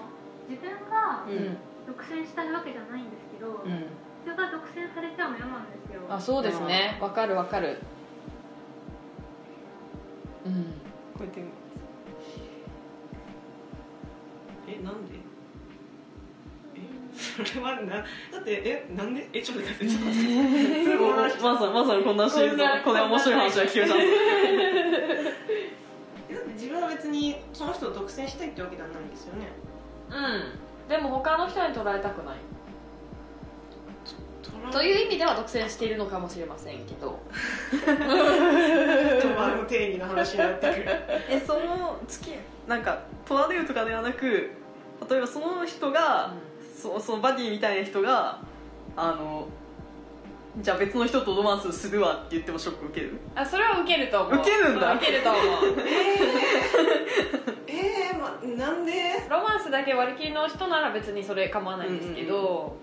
[0.49, 3.87] 自分がうん独占したいわけじゃないんですけど、うん。
[4.23, 6.03] 人が独占されちゃうの嫌なんですよ。
[6.09, 6.99] あそうですね。
[7.01, 7.79] わかるわかる。
[10.45, 10.53] うん。
[11.17, 11.43] こうやって。
[14.69, 15.15] えなんで？
[16.77, 16.81] え？
[17.17, 18.05] それはなだ
[18.39, 19.27] ってえなんで？
[19.33, 19.87] えちょっと待って。
[19.89, 25.25] ちょっと待ってまさまさこんなシーズンこれ面白い話が聞けるチャンスえ
[26.35, 29.49] だって自分は別にその人を独占したいってわけではないんですよね。
[30.11, 32.37] うんでも他の人に捉えたくない。
[34.73, 37.19] という意味では独占しているのかもしれませんけど。
[39.57, 40.85] の定義の話になってくる。
[41.29, 42.35] えその付き
[42.67, 44.51] なんか取られるとかではなく
[45.09, 46.35] 例えばその人が、
[46.77, 48.41] そそのバディみたいな人が
[48.97, 49.49] あの
[50.61, 53.17] じゃあ別の人とロマンスするわって言ってもショック受ける？
[53.35, 54.41] あそれは受けると思う。
[54.41, 54.93] 受けるんだ。
[54.93, 55.45] う受けると思う。
[57.69, 58.93] えー、ま、なんで？
[59.31, 62.77] ロマンスだけ割り切りの人なら別にそれ構わないんですけど、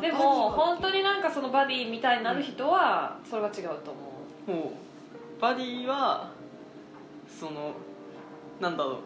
[0.00, 0.46] でバディも。
[0.46, 3.94] は本当になんかそのバディみたいになる人はそれは違うと
[4.46, 5.40] 思もう。
[5.40, 6.30] バディは
[7.28, 7.74] その
[8.60, 8.96] なんだろう。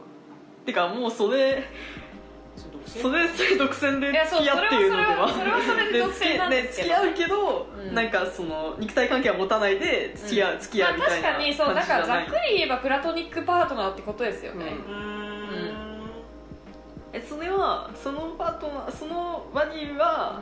[0.66, 1.64] てかもうそれ
[2.88, 5.28] それそれ独占で付き合っているのでは。
[5.28, 6.88] それはそれで独占なんですけど。
[6.88, 7.94] 付き合うけど、うん。
[7.94, 16.00] なんかその肉体関係は持たないで付き合う、付きう、まあ、合うみたいな確かにそうだからざっくりり言えばプラトニックパートナーってことですよね、うーん。
[17.12, 20.40] えそれはそのパートナーそのバディは、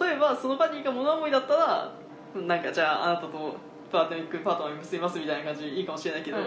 [0.00, 1.92] 例えばそのバディが物思いだったら
[2.34, 3.56] なんかじゃああなたと
[3.94, 6.44] パートニックパートナーに結びますみたいな感じでいいかもしれないけど、うん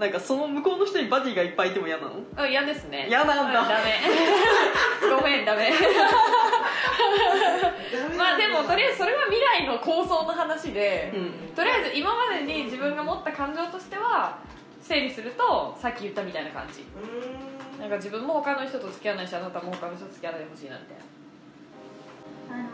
[0.00, 2.14] なんかその向こうの人にバディがいっぱいいても嫌なの？
[2.14, 3.06] うんうん嫌ですね。
[3.06, 3.60] 嫌なんだ。
[3.60, 4.00] うダメ。
[5.14, 5.70] ごめんダメ。
[8.16, 11.54] まあでもとりあえずそれは未来の構想の話で、うん。
[11.54, 14.38] とりあえず今までに自分が持った感情としては
[14.80, 16.80] 整理するとさっき言ったみたいな感じ。
[16.80, 17.80] うーん。
[17.80, 21.04] なんか自分も他の人と付き合わないしあなたも他の人と付き合わないでほしいなみたいな。
[22.56, 22.68] あの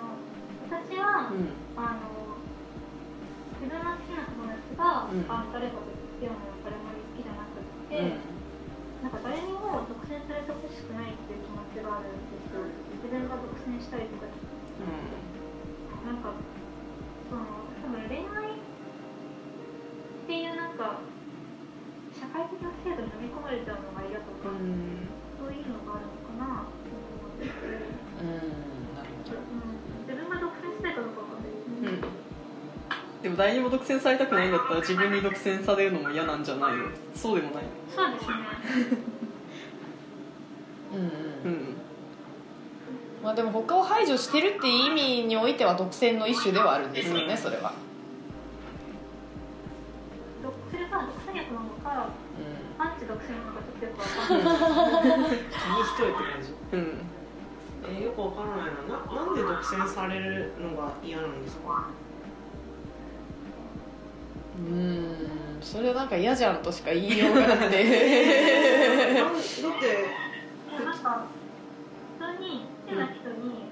[0.88, 1.50] 私は、うん。
[1.76, 2.25] あの
[3.60, 5.24] 自分の好きな友達が、うん。
[5.28, 8.20] あ誰かと付き合うのは誰も好きじゃなくって、
[9.02, 9.12] なん。
[9.12, 12.20] か誰にも独占されてほしくないっていう気持ちがあるん。
[12.32, 12.62] ですよ
[13.02, 14.26] 自分が独占したいとか
[16.04, 16.16] なん。
[16.22, 16.32] か
[17.28, 17.42] その
[17.82, 18.62] 多分恋愛っ
[20.26, 20.78] ていうなん。
[20.78, 21.00] か
[22.16, 25.08] 社会的な制度に飲み込まれちゃうのが嫌とか、うん。
[25.38, 26.64] そういうのがあるのかな
[33.37, 37.64] も誰にも独占されたくないんだったら自分に独占されるのも嫌なんじゃないのそうでもない。
[37.94, 38.35] そうですね。
[40.94, 41.07] うんうん。
[41.07, 41.77] うん。
[43.22, 47.72] まあでも他を排除してるっていう意味においては独占の一種ではあるんですよね、それは、
[50.42, 56.81] どそれが独占欲なのかうアンチ独占なのかちょっとよくわかんない紙一重って感じうん。
[57.88, 58.96] えー、よくわからないな。
[58.96, 61.72] ななんで独占されるのが嫌なんですか？
[61.72, 62.05] ん
[64.56, 65.60] うん。
[65.60, 67.84] それはなんか嫌じゃんとしか言いようがなくて。
[69.16, 69.36] だって
[70.84, 71.26] なんか
[72.18, 73.68] 普通に好きな人に、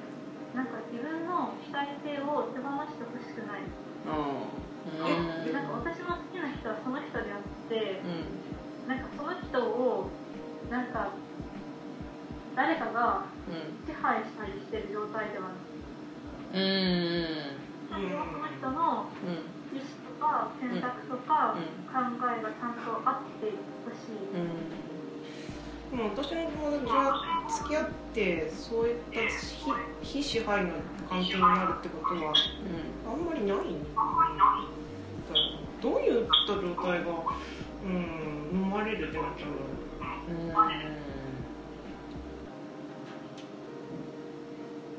[0.54, 5.52] なんか自分の主体性を手放してほしくない、うん。
[5.52, 8.88] なんか私の好きな人はその人であってうん。
[8.88, 10.10] なんかその人を
[10.70, 11.10] なんか
[12.56, 13.24] 誰かが
[13.86, 15.58] 支配したりしてる状態ではない。
[16.54, 17.64] うん。
[17.88, 19.63] その人のうん
[20.24, 21.84] か選択とかうん。
[21.84, 23.52] 考えがちゃんとあって
[23.84, 24.84] ほしい、うん。
[25.90, 30.72] でも私の友達は付き合ってそういった非非支配の
[31.08, 32.34] 関係になるってことは
[33.06, 34.00] あんまりないんだ
[35.80, 37.10] どういった状態が
[37.84, 41.03] うん飲まれるってなっちゃうん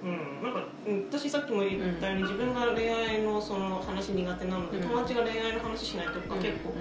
[0.05, 4.83] ううん、なんかうん私さっきも言ったように、自分が恋愛のその話苦手なので、うん。
[4.83, 6.73] 友達が恋愛の話しないとか結構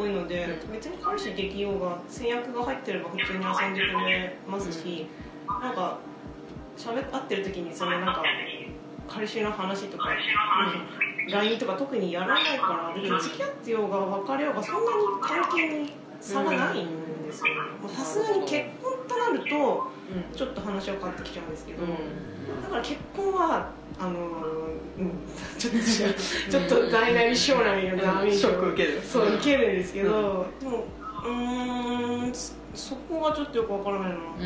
[0.00, 5.06] 多いので、別に彼氏できようが制約が入ってれば普通に遊んでくれますし、
[5.60, 5.98] なんか
[6.76, 8.22] 喋ってる時にそのなんか
[9.08, 17.46] 彼氏の話とか、うん、LINE とか特にやらないから別に付き合ってようが別れようがそんなに関係に差がないんですよ。
[17.88, 19.90] さすがに結婚となると
[20.34, 21.82] ちょっと話は変わってきちゃうんですけど、
[22.62, 24.18] だから結婚はあのー
[24.98, 25.10] うん、
[25.58, 29.02] ちょっとちょっと大なり小なりのダメージをショック受ける。
[29.02, 30.84] そう受けるんですけど、でも
[31.24, 34.42] うーんそそこがちょっとよくわからないな、うん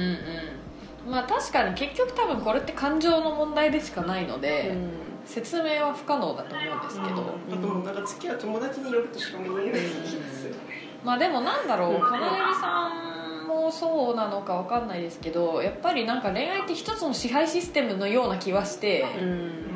[1.07, 1.11] うん。
[1.11, 4.77] まあ確かに結局多分これって感情の問題でしかないので、
[5.25, 19.73] 説明は不可能だと思うんですけど、あともうなんかぱ付き合う友達によるとしかも言えないですよねまあでもなんだろう金指さんもそうなのかわかんないですけどやっぱりなんか恋愛って一つの支配システムのような気はして、うん。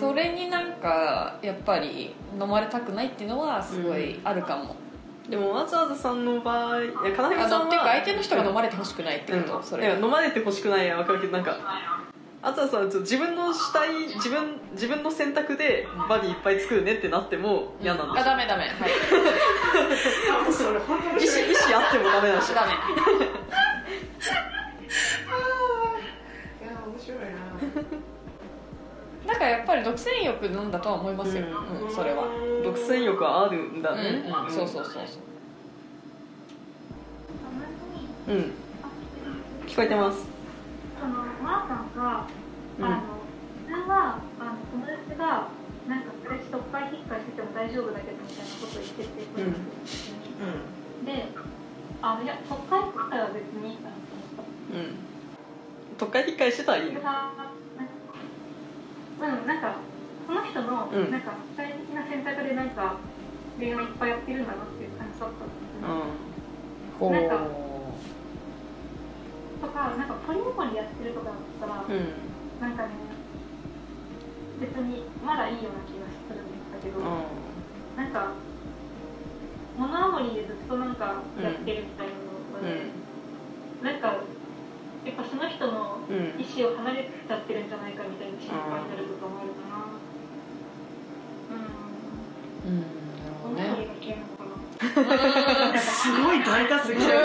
[0.00, 4.76] それになんかやっぱり飲まれたくないっていうのはすごいあるかも、
[5.28, 9.64] でもわざわざさんの場合いや金あ指さんはのっていうか相手の人が飲まれてほしくないってこと、うん。
[9.64, 9.84] それ。
[9.84, 12.03] いや飲まれてほしくないは分かるけどなんか
[12.46, 18.64] あとはさちょっと自分のしたい自分自分の選択でバディいっぱい作るねってなっても嫌なんであすダメダメ。
[18.64, 18.70] はい。
[18.70, 18.86] 意思
[21.40, 22.52] 意思あってもダメなんでし。
[22.52, 22.72] ょダメ。
[22.72, 22.74] い
[26.66, 27.24] や面白いな。
[29.26, 31.48] だからやっぱり独占欲なんだとは思いますよ、う
[31.84, 31.86] ん。
[31.86, 32.24] うんそれは。
[32.62, 34.52] 独占欲はあるんだうんねうん。
[34.52, 35.00] そうそうそうそ
[38.28, 38.32] う。
[38.34, 38.52] うん。
[39.66, 40.33] 聞こえてます
[41.04, 42.24] そのマーさんが、
[42.78, 42.84] うん。
[42.84, 43.20] あの
[43.68, 45.48] 普通はあの友達が
[45.88, 51.04] なんか私特会引っかしてても大丈夫だけどみたいなことを言ってて、うん。
[51.04, 51.28] で
[52.00, 54.96] あいや特会引っかは別にいいかなと思ったうん。
[55.98, 57.00] 特会引っかえしてたらいいの。
[57.00, 57.04] うん
[59.46, 59.76] なんか
[60.26, 61.10] その人の、うん。
[61.10, 62.96] なんか具体的な選択でなんか
[63.58, 66.08] 恋愛いっぱいやってるんだなっていう感じだったんですよね、
[67.00, 67.63] うなんか
[69.64, 72.12] とかなんかポリモコリやってるとかだったら、んうん。
[72.60, 72.92] なんかね
[74.60, 77.00] 別にまだいいような気がするんだけど、
[77.96, 78.32] なんか
[79.76, 82.92] モノアモリーでずっとなんかやってるみたいなのがね、
[83.82, 84.20] なんか
[85.04, 86.36] やっぱその人のうん。
[86.38, 89.88] 意思を離れちゃってるんじゃないかみたいな心配になることもあるかな。
[92.68, 92.76] うん。
[92.76, 92.94] うん。
[95.80, 97.18] すごい大多数来てる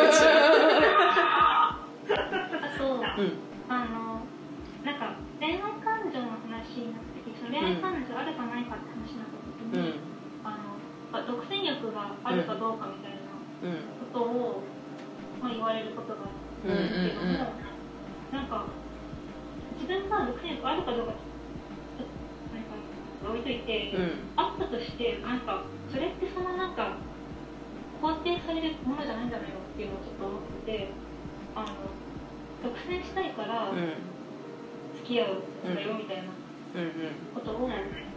[1.31, 1.68] あ
[2.09, 3.23] と、う。
[3.23, 3.37] ん。
[3.69, 4.25] あの
[4.83, 9.83] なんか恋愛感情の話になった時その恋愛感情あるかないかって話になった時うん。
[9.83, 9.99] に、
[10.43, 10.79] あの
[11.11, 13.29] まあ独占欲があるかどうかみたいな
[13.61, 14.63] うんことを、
[15.41, 16.33] まあ、言われることがあ
[16.63, 17.53] うんるんですけども、
[18.31, 18.65] なんか
[19.77, 22.75] 自分が独占欲あるかどうかちょっとなんか
[23.29, 24.33] 置いといて、うん。
[24.35, 26.97] あったとしてなんかそれってそのなんか
[28.01, 30.91] 肯定されるものじゃないんじゃないのっていうのをちょっと思ってて
[31.55, 31.67] あの
[32.63, 33.93] 独占したいからうん。
[34.99, 36.23] 付き合うんだよみたいな。
[36.23, 36.91] うん
[37.33, 37.69] ことを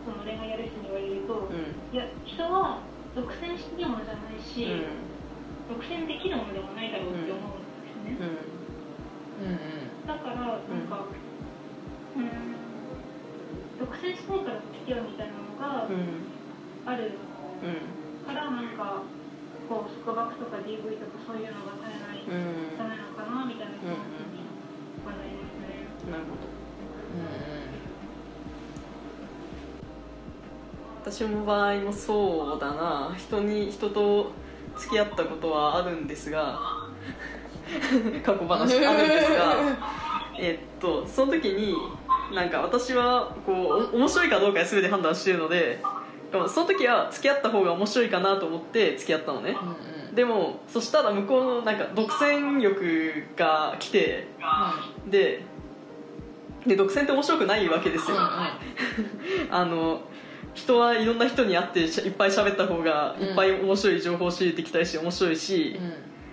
[0.05, 1.73] その恋愛やる人に言われると、うん。
[1.95, 2.83] いや人は
[3.15, 5.79] 独占していいものじゃないし、うん。
[5.79, 8.43] 独占できるものでもないだろうって思うんですよね、
[10.07, 11.07] だからなんか
[12.17, 12.29] うん
[13.79, 16.29] 独占したいから付き合うみたいなのがうん。
[16.85, 17.17] ある
[17.63, 18.27] うん。
[18.27, 19.03] からなんか
[19.69, 22.79] こう束縛とか DV とかそういうのが絶えないうん。
[22.79, 24.32] ダメなのかなみたいな気持ち
[25.07, 26.53] なるほど。
[31.05, 33.15] 私の場合もそうだな。
[33.17, 34.31] 人に人と
[34.77, 36.59] 付き合ったことはあるんですが。
[38.25, 39.57] 過去話あるんですが。
[40.39, 41.75] えっとその時に
[42.35, 43.53] なんか私はこ
[43.93, 45.81] うお面白いかどうかで全て判断してるので
[46.49, 49.57] その時は付き合った方が面白いかなと思って付き合ったのね。
[49.61, 54.27] うんうんでもそしたら向こうのなんか独占欲が来て
[55.09, 55.45] で
[56.67, 58.17] で独占って面白くないわけですよ、
[59.51, 60.03] あの
[60.55, 63.27] 人はいろんな人に会ってしいっぱい喋った方がうん。
[63.29, 65.79] いっぱい面白い情報を仕入れてきたりして面白いし、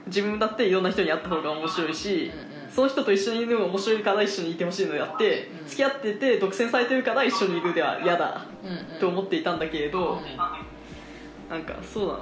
[0.08, 2.32] 自分だっていろんな人に会った方が面白いし、
[2.70, 5.68] その人と一緒にいるのが面白いから一緒にいてほしいのであって、うん。
[5.68, 8.46] 付き合ってて独占されてるから一緒にいるでは嫌だ
[9.00, 10.22] と思っていたんだけれど、
[11.50, 12.20] なんかそうだな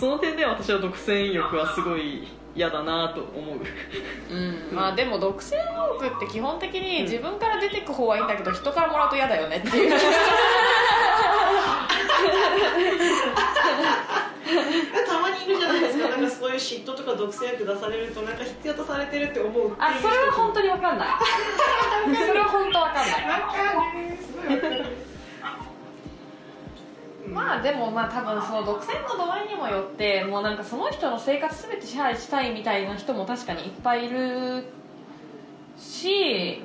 [0.00, 2.26] その点では私は独占欲はすごい
[2.56, 3.60] 嫌だなと思う。
[4.32, 4.74] うん。
[4.74, 9.92] まあでも独占欲って基本的に自分から出てく方はいいんだけど人からもらうと嫌だよねっていう。
[15.06, 16.08] たまにいるじゃないですか。
[16.08, 19.84] なんかそういう嫉妬とか独占欲出されるとなんか必要とされてるって思うっていう人。
[19.84, 21.08] あそれは本当に分かんない。
[22.26, 23.28] それは本当分かんない。
[23.28, 23.58] わか
[23.92, 25.09] るすごいわかる
[27.32, 34.64] まあでもまあ多分その独占の度合いにもよってもうなんかその人の生活全て支配したいみたいな人も確かにいっぱいいる
[35.76, 36.62] し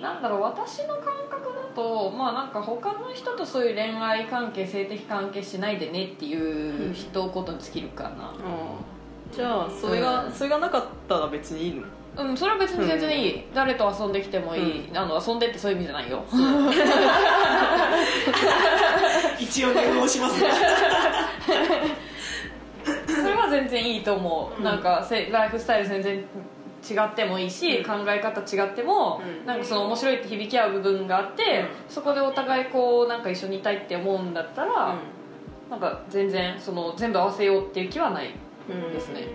[0.00, 8.32] なんだろう私の感覚だとまあなんか他の人とそういう恋愛関係性的関係しないでねっていう一言に尽きるかな。
[9.34, 11.84] じゃあそれが、うんそれがなかったら別にいいの？
[12.24, 16.22] うんそれは別に全然いい、誰と遊んできてもいい、あの遊んでってそういう意味じゃないよ
[19.42, 20.40] 一応念を押します。
[23.06, 24.64] それは全然いいと思う、うん。
[24.64, 26.24] なんかせライフスタイル全然違
[26.98, 27.84] ってもいいし、うん。
[27.84, 29.46] 考え方違っても、うん。
[29.46, 34.96] なんかその面白いって響き合う部分があって、そこでお互いこうなんか一緒にいたいって思うんだったら、
[35.70, 38.34] なんか全然その全部合わせようっていう気はない
[38.92, 39.26] ですね、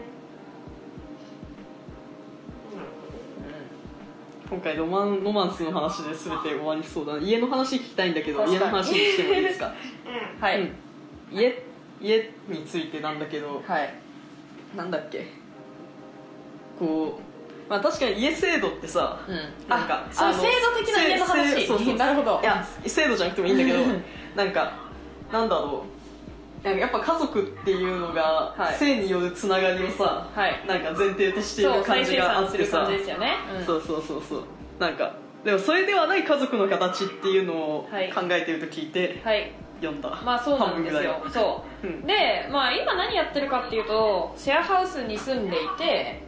[4.49, 7.19] 今回ロマンロマンスの話で全て終わりそうだな。
[7.19, 8.59] 家の話聞きたいんだけど確かに。
[8.59, 9.73] 家の話にしてもいいですか？
[10.39, 10.71] はい、うん。
[11.31, 11.63] 家
[12.01, 13.93] 家についてなんだけどはい。
[14.75, 15.25] なんだっけ？
[16.79, 19.35] こうまあ確かに家制度ってさ、うん。
[19.69, 21.49] なんかあそう制度的な家の話。
[21.53, 21.95] せせそうそう。
[21.97, 22.39] なるほど。
[22.41, 23.79] いや制度じゃなくてもいいんだけど
[24.35, 24.71] なんか
[25.31, 25.96] なんだろう
[26.67, 28.75] なんかやっぱ家族っていうのが、はい。
[28.75, 30.67] 性によるつながりをさ、はい。
[30.67, 32.87] なんか前提としていそうる感じがあってさ。
[32.87, 33.65] うん。
[33.65, 34.43] そうそうそうそう。
[34.79, 35.13] なんか
[35.43, 38.11] でもそれではない家族の形っていうのをはい。
[38.11, 39.51] 考えてると聞いてはい。
[39.79, 41.01] 読んだ、まあそうなんですよ。
[41.13, 41.63] 半分ぐらいは。
[41.63, 41.87] そう。
[41.87, 42.05] うん。
[42.05, 46.26] で、まあ、今何やってるかっていうとシェアハウスに住んでいて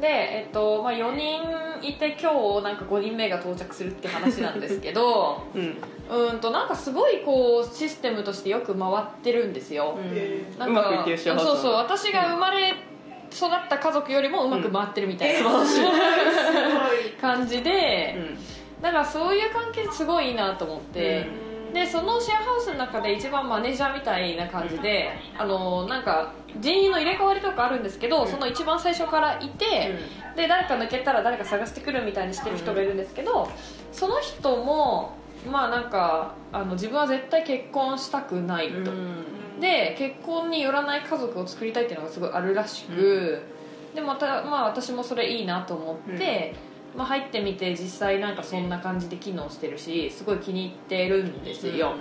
[0.00, 5.76] で、えっとまあ、4人いて今日なんか5人目が到着するって話なんですけど うん。
[6.08, 12.74] うんとなんかすごいこうシステムとしてよく回ってるんですよ、えなんかうまくいってるシェアハウスそうそう私が生まれ
[13.32, 17.12] 育った家族よりもうまく回ってるみたいな、素晴らしい、すごい。
[17.20, 18.82] 感じで、うん。
[18.82, 21.26] だからそういう関係すごいいいなと思って、
[21.76, 28.28] でそのシェアハウスの中で一番マネージャーみたいな感じで、あのなんか人員の入れ替わりとかあるんですけど、うん。
[28.30, 29.98] その一番最初からいて、
[30.36, 33.50] で誰か抜けたら誰か探してくるみたいにしてる人がいるんですけど、
[33.92, 35.12] その人も
[35.46, 38.90] まあなんかあの自分は絶対結婚したくないと、
[39.60, 43.42] で結婚によらない家族を作りたいっていうのがすごいあるらしく、
[43.94, 46.54] でまた、まあ、私もそれいいなと思って、
[46.96, 51.94] まあ、入ってみて実際なんかそんな感じで機能してるしすごい気に入ってるんですよ、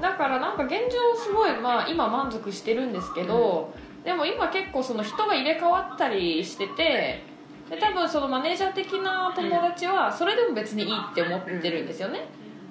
[0.00, 3.72] だからなんか現状すごい、まあ、今満足してるんですけど、
[4.04, 7.24] でも今結構その人が入れ替わったりしてて
[7.70, 12.26] で多分そのマネージャー的な友達はそれでも別にいいって思ってるんですよね、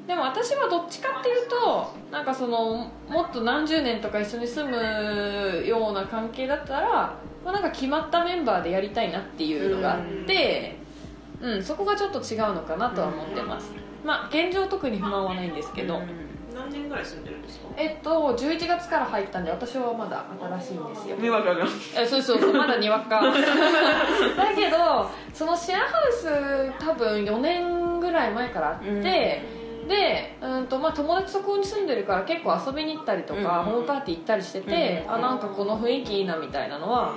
[0.08, 10.83] でも私はどっちかっていうとなんかそのもっと何十年とか一緒に住むような関係だったら、まあ、なんか決まったメンバーでやりたいなっていうのがあって、
[11.44, 13.74] うんそこがちょっと違うのかなとは思ってます、
[14.04, 16.02] まあ現状特に不満はないんですけど、
[16.56, 17.68] 何年ぐらい住んでるんですか？
[17.76, 20.26] えっと11月から入ったんで私はまだ
[20.60, 21.18] 新しいんですよ。
[21.18, 21.66] 迷惑が。
[21.98, 23.22] えそうそうそうまだにわか。
[23.26, 23.34] だ
[24.56, 29.41] けどそのシェアハウス多分4年ぐらい前からあって、
[29.88, 33.66] でうんとまあ友達そこに住んでるから結構遊びに行ったりとか、うん。
[33.66, 35.14] ホームパーティー行ったりしてて、うん。
[35.16, 37.14] あなんかこの雰囲気いいなみたいなのは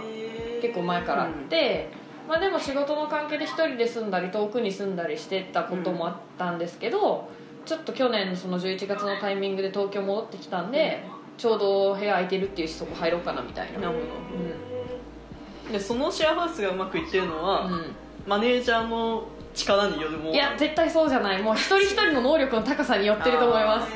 [0.63, 1.91] 結構前からあって、
[2.29, 7.29] まあ、でも仕事の関係で一人で住んだり遠くに住んだりしてたこともあったんですけど、
[7.65, 11.05] ちょっと去年のその11月のタイミングで東京戻ってきたんで、
[11.37, 13.99] ちょうど部屋空いてるっていうしそこ入ろうかなみたいな、なるほ
[15.69, 15.73] ど。
[15.73, 17.95] でそのシェアハウスがうまくいってるのは、うん。
[18.27, 19.25] マネージャーの
[19.55, 21.43] 力によるものいや絶対そうじゃない。
[21.43, 23.93] もう一人一人の能力の高さによってると思います。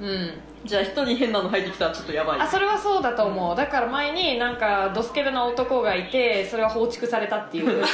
[0.00, 0.32] うん
[0.64, 7.84] じゃあ一人変なの入ってきたらちょっとやばいあそれはそうだと思う、だから前になんかドスケベな男がいてそれは放逐されたっていう。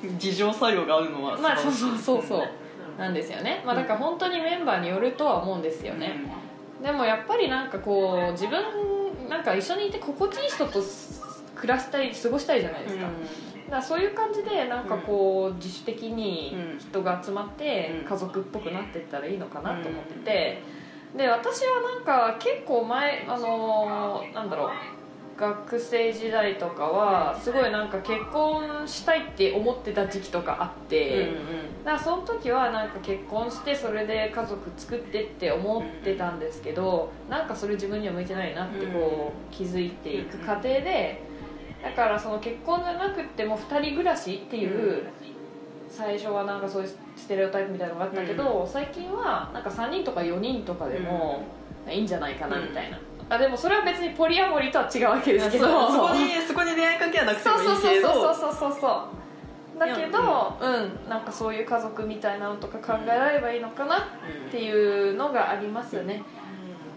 [0.00, 2.48] 自浄作用があるのはまあそうそうそうそう。
[2.98, 6.16] なんですよね、まあ、だから本当にメンバーによるとは思うんですよね、
[6.82, 8.60] でもやっぱりなんかこう自分
[9.28, 10.82] なんか一緒にいて心地いい人と
[11.54, 13.14] 暮らしたい過ごしたいじゃないですか、だか
[13.76, 18.08] らそういう感じでなんかこう自主的に人が集まってうん。
[18.08, 20.62] 家族っぽくなっていったらいいのかなと思ってて。
[21.16, 24.68] で私はなんか結構前あのーなんだろう
[25.38, 31.30] 学生時代とかはすごいなんか結婚したいって思ってた時期とかあって、
[31.84, 41.22] だからその時はなんか結婚してそれで家族作ってって思ってたんですけどなんかそれ自分には向いてないなってこう気づいていく過程で
[41.82, 45.04] だからその結婚じゃなくても2人暮らしっていう
[45.88, 51.42] 最初はなんかそういうステレオタイプみたいなのがあったけど最近はなんか3人とか4人とかでも
[51.88, 52.98] いいんじゃないかなみたいな。
[53.30, 55.90] あでもそれは別にポリアモリーとは違うわけですけど。
[55.90, 58.12] そこにそこに恋愛関係はなくてそうもいいけど。
[58.12, 58.88] そうそうそうそうそうそ
[59.76, 61.08] うだけどうん。
[61.08, 64.00] なんかそういう家族みたいなのとか考えられればいいのかなっ
[64.50, 66.22] ていうのがありますね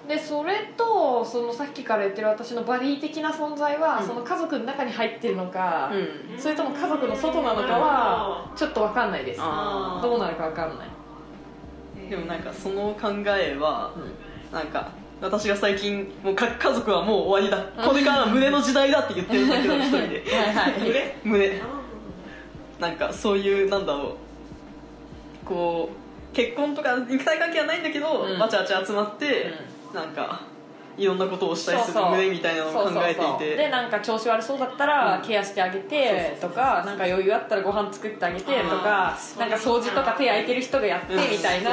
[0.08, 4.08] でそれとそのさっきから言ってる私のバディ的な存在は、うん。
[4.08, 6.40] その家族の中に入ってるのか、うん。
[6.40, 9.40] それとも家族の外なのかはちょっと分かんないです。
[9.42, 13.94] あどうなるか分かんない、でもなんかその考えは
[14.52, 14.92] なんか
[15.22, 17.88] 私が最近もうか家族はもう終わりだ。
[17.88, 20.24] これからは胸の時代だって言ってるんだけど一人で。
[20.36, 20.74] はいはい。
[21.24, 21.62] 胸？
[22.80, 24.18] なんかそういうなんだろ
[25.44, 25.46] う。
[25.46, 28.40] こう結婚とか肉体関係はないんだけど、うん。
[28.40, 29.54] わちゃわちゃ集まって、
[29.94, 30.42] なんか
[30.98, 33.56] いろんなことをしたりする胸みたいなのを考えていて。
[33.56, 35.22] でなんか調子悪そうだったらうん。
[35.22, 41.72] ケアしてあげてとかなんか余裕あったらご飯作ってあげてとかなんか掃除とか手空いてる人がやってみたいな。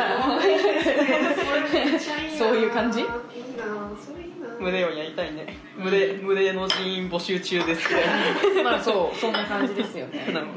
[2.39, 2.55] そう。
[2.59, 3.05] いう感じ？
[4.61, 5.57] 胸をやりたいね。
[5.81, 8.03] 群れ群れの人員募集中ですね
[8.64, 10.27] まあそうそんな感じですよね。
[10.33, 10.53] なるほ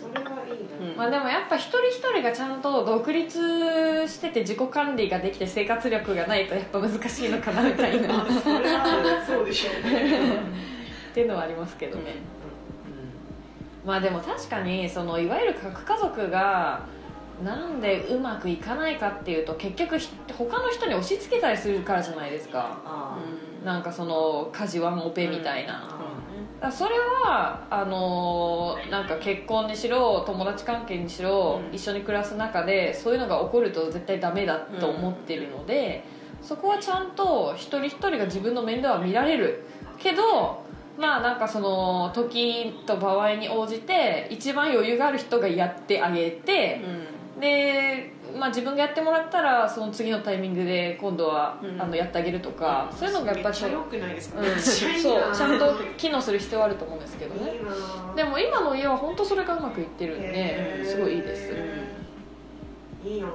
[0.00, 0.37] それはいいな、うん
[0.98, 8.24] まあでもやっぱ一人一人がちゃんと独立してて自己管理ができて生活力がないとやっぱ難しいのかなみたいな。
[8.24, 10.40] っそれはそうでしょうね。
[11.14, 11.98] ていうのはありますけど。
[11.98, 12.16] ね、
[13.86, 16.80] まあでも確かにそのいわゆる核家族が
[17.44, 22.76] なんでうまくいかないかっていうと結局ひ他の人に押し付けたりするからじゃないですか。
[22.84, 23.16] あ
[23.64, 26.17] なんかその家事ワンオペみたいな、あだから
[26.72, 31.74] それはあのーなんか結婚にしろ友達関係にしろ、うん。
[31.74, 36.04] 一緒に暮らす中でそういうのが起こると絶対ダメだと思ってるので、
[36.42, 39.64] そこはちゃんと一人一人が自分の面倒は見られる。
[39.98, 40.64] けど
[40.98, 46.80] まあなんかその時と場合に応じて一番余裕がある人がやってあげて、
[47.38, 51.80] で、まあ、自分がやってもらったらその次のタイミングで今度は、うん。
[51.80, 57.54] あのやってあげるとか、そういうのがやっぱりちゃ良くないですか、うん、 そうちゃんと機能する必要はあると思うんですけどね。
[57.54, 57.70] いいな
[58.14, 61.54] でも今の家は本当それがうまくいってるんですごいいいです。
[63.04, 63.32] いいなま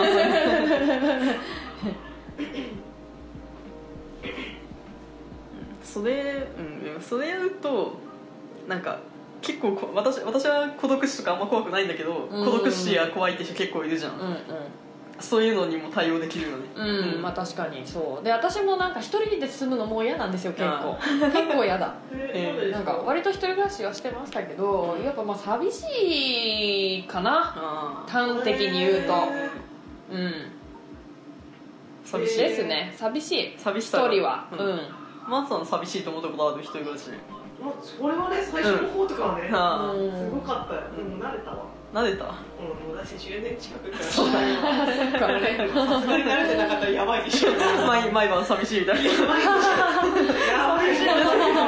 [0.00, 1.36] あそういう
[5.90, 7.94] それうんそれやると
[8.68, 9.00] なんか
[9.42, 12.44] 結構こ私私は孤独死とかあんま怖くないんだけど、うん。
[12.44, 14.36] 孤独死や怖いって人結構いるじゃん、うん
[15.22, 16.86] そういうのにも対応できるよねうん、
[17.16, 17.20] うん。
[17.22, 18.24] まあ確かにそう。
[18.24, 20.96] で私もなんか一人で住むのもう嫌なんですよ結構。
[21.30, 21.94] 結構嫌だ。
[22.10, 28.02] えなんか割と一人暮らしはしてましたけどやっぱまあ寂しいかな。
[28.08, 29.12] 端的に言うと。
[30.10, 30.32] うん。
[32.02, 32.94] 寂しいですね。
[32.96, 33.54] 寂しい。
[33.58, 34.06] 寂しさが。
[34.06, 34.46] 一人は。
[34.52, 34.76] ううん。
[34.76, 34.80] ん、
[35.28, 36.62] マーさん寂しいと思ったことある？
[36.62, 37.10] 一人暮らし
[37.60, 41.66] もうそれはね最初の方とかはね、あうんすごかったよ、うん、慣れたわ。
[41.92, 42.24] あ慣れた？
[42.24, 45.86] うんもう私10年近く暮らそうだねそっか。
[45.90, 47.52] さすがに慣れてなかったらやばいでしょ。
[47.86, 49.02] 毎 毎晩寂しいみたいな。
[49.02, 49.74] やばいでしょ。
[50.52, 51.06] やばいでしょ。
[51.06, 51.14] や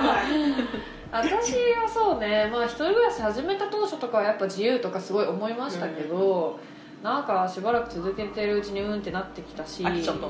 [0.02, 0.82] ばい
[1.12, 6.58] 私はそうね、まあ、一人暮らし始めた当初とかはやっぱ自由とかすごい思いましたけど、
[7.02, 10.26] なんかしばらく続けてるうちにうんってなってきたし飽きちゃった。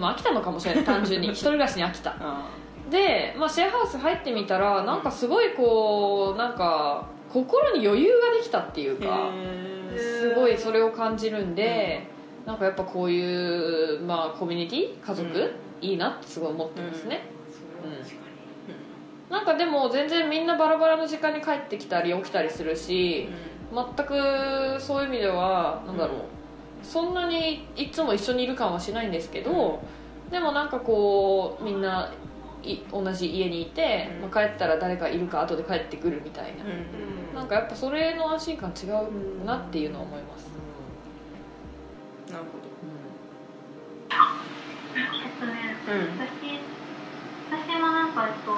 [0.00, 0.84] まあ、飽きたのかもしれない。
[0.84, 1.28] 単純に。
[1.28, 2.16] 一人暮らしに飽きた。
[2.18, 2.48] あ
[2.90, 9.30] で、まあ、シェアハウス入ってみたらなんかすごいこうなんか心に余裕ができたっていうあか
[9.94, 12.06] へすごいそれを感じるんで、
[12.44, 15.32] なんかやっぱこういう、まあ、コミュニティ家族、う
[15.62, 15.66] ん。
[15.82, 18.16] いいなってすごい思ってますね、それは確か
[19.28, 23.28] なんかでも全然みんなバラバラの時間に帰ってきたり起きたりするし
[23.74, 26.18] 全くそういう意味ではなんだろう、
[26.82, 29.80] そんなにいつも一緒にいる感はしないんですけど、
[30.30, 32.25] でもなんかこうみんない
[32.90, 34.30] 同じ家にいて、うん。
[34.30, 37.34] まあ、帰ったら誰かいるか後で帰ってくるみたいな、うん。
[37.34, 40.46] なんかやっぱそれの安心感違うなっていうのは思います、
[42.30, 42.48] なるほ
[44.96, 44.98] え
[45.28, 45.52] っとね、
[45.86, 45.98] どうん。
[46.16, 46.60] 私、
[47.50, 48.12] 私もなん。
[48.12, 48.56] か、えっと、多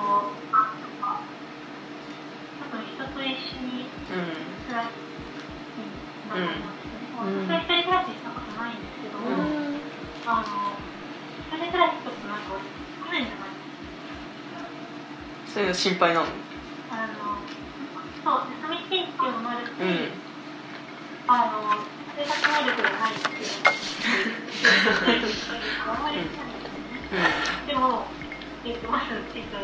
[2.71, 4.91] 分人と一緒に暮らす
[5.77, 6.41] うん。
[6.41, 6.49] うん。
[7.19, 8.79] 私は一人暮らししたことないん。
[8.79, 9.83] ですけど、うん。
[10.27, 10.79] あの、
[11.51, 12.43] 一人暮らしちょっとなん。
[12.47, 12.55] か
[13.05, 13.27] 少ないん。
[13.27, 13.58] じゃない
[15.53, 16.27] そういうの心配なの？
[16.91, 17.13] あの、
[18.25, 20.11] そう、寂しいっていうのもあるし、うん
[21.29, 21.85] あの、
[22.17, 23.61] 生活能力がないっていうの
[25.87, 26.49] もあんまりないんですよね。
[27.67, 28.07] でも、
[28.65, 29.59] えっと、まず、えっと、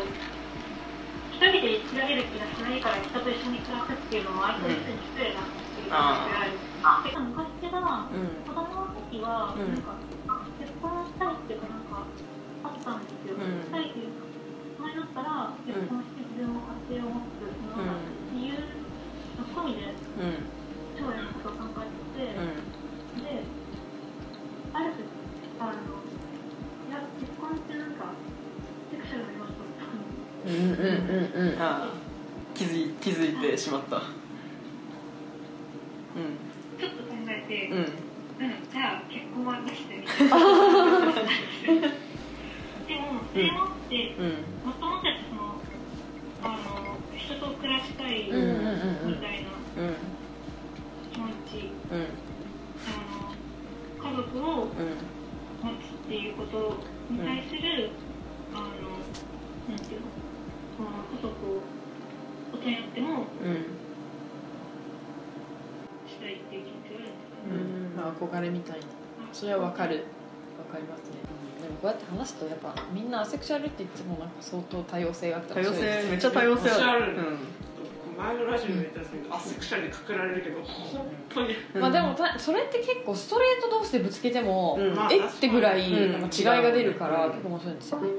[1.33, 6.51] 一人で生きられる気がしないから人と一緒に暮らすっていうのも相手の人に失礼だなっていう感じがある。
[7.11, 9.97] で昔は、うん子供の時は、うんなんか、
[10.61, 12.05] 結婚したいっていうかなんか、
[12.63, 13.33] あったんですよ。
[13.35, 14.24] うんしたいっていうか、
[14.85, 16.61] 前だったら、結婚して自分も
[16.93, 17.97] 家庭を持つ、その
[18.37, 20.45] 理由の込みでうん。
[20.93, 23.25] 将来のことを考えてて、うん。
[23.25, 23.41] で、
[24.73, 25.09] ある時、
[25.57, 28.13] あの、いや、結婚ってなんか、
[28.91, 30.13] セクシャルな要素を含む。
[30.45, 31.61] うんうんうんうん。
[31.61, 32.15] ああ。
[32.53, 33.97] 気づい気づいてしまった。
[33.97, 33.99] う
[36.79, 37.79] ちょっと考えて、んうん。
[37.79, 37.87] うん、
[38.71, 41.89] じゃあ結婚はなしでみたいな。
[42.87, 44.61] でも、それもって、うん。
[44.63, 45.61] もともとはその、
[46.41, 49.95] あの、人と暮らしたいみたいなうん。
[51.11, 52.07] 気持ち、うん。
[52.85, 53.33] あの、
[53.97, 54.97] 家族をうん。
[55.61, 57.91] 持つっていうことに対する、
[58.53, 59.85] あの、なん。
[59.85, 60.07] ていうの、
[60.77, 61.63] その家族を
[62.53, 63.07] 大人になっても
[63.41, 63.79] うん。
[66.05, 67.17] したいっていう気持ちがあるん。
[67.17, 67.49] ですかね。
[67.49, 67.95] うん。
[67.95, 68.85] まあ憧れみたいな
[69.31, 70.05] それはわかる
[70.57, 71.17] わかりますね
[71.65, 77.17] でもこうやって話すとやっぱみんなアセクシュアルって言ってもなんか相当多様性があって多様性めっちゃ多様性ある。
[77.17, 77.37] うん
[78.17, 78.99] 前前のラジオで言ったん。
[78.99, 81.55] ですけどアセクシャルでかけられるけど本当に。
[81.73, 84.97] まあでもたそれって結構ストレート同士でぶつけても、うん。
[85.11, 86.21] えってぐらいうん。
[86.21, 87.99] なんか違いが出るから、うん結構面白いんですよ。
[87.99, 88.09] ね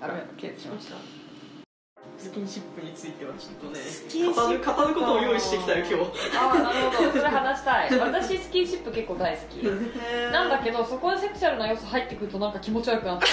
[0.00, 0.96] あら消えてしました
[2.18, 3.78] スキンシップについてはちょっとね
[4.08, 6.36] キンシップ語る語ることを用意してきたよ今日。
[6.36, 7.12] ああなるほど。
[7.12, 7.94] それ話したい。
[7.96, 9.62] 私スキンシップ結構大好き。
[10.32, 13.26] なんだけどそこでセクシャルな要素入ってくるとなんか気持ち悪くなって。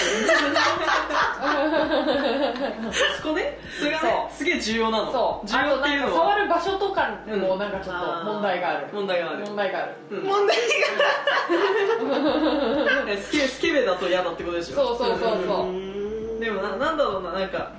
[3.20, 3.58] そこね。
[3.76, 5.10] それがそねすげえ重要なの。
[5.12, 5.46] そう。
[5.48, 6.12] 重要っていうのは。
[6.12, 9.38] 触る場所とかにもなんかちょっと問題がある、問題がある。
[9.46, 9.94] 問題がある。
[10.12, 10.22] うん。
[10.22, 10.56] 問題
[13.08, 14.76] えスケスケベだと嫌だってことでしょ。
[14.76, 16.38] そうそうそうそう。
[16.38, 17.72] がでもななんだろうななんか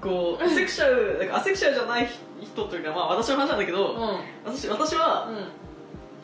[0.00, 2.08] こうアセクシャルなんかアセクシャルじゃない
[2.40, 4.20] 人というかまあ私の話なんだけど、うん。
[4.44, 5.28] 私私は、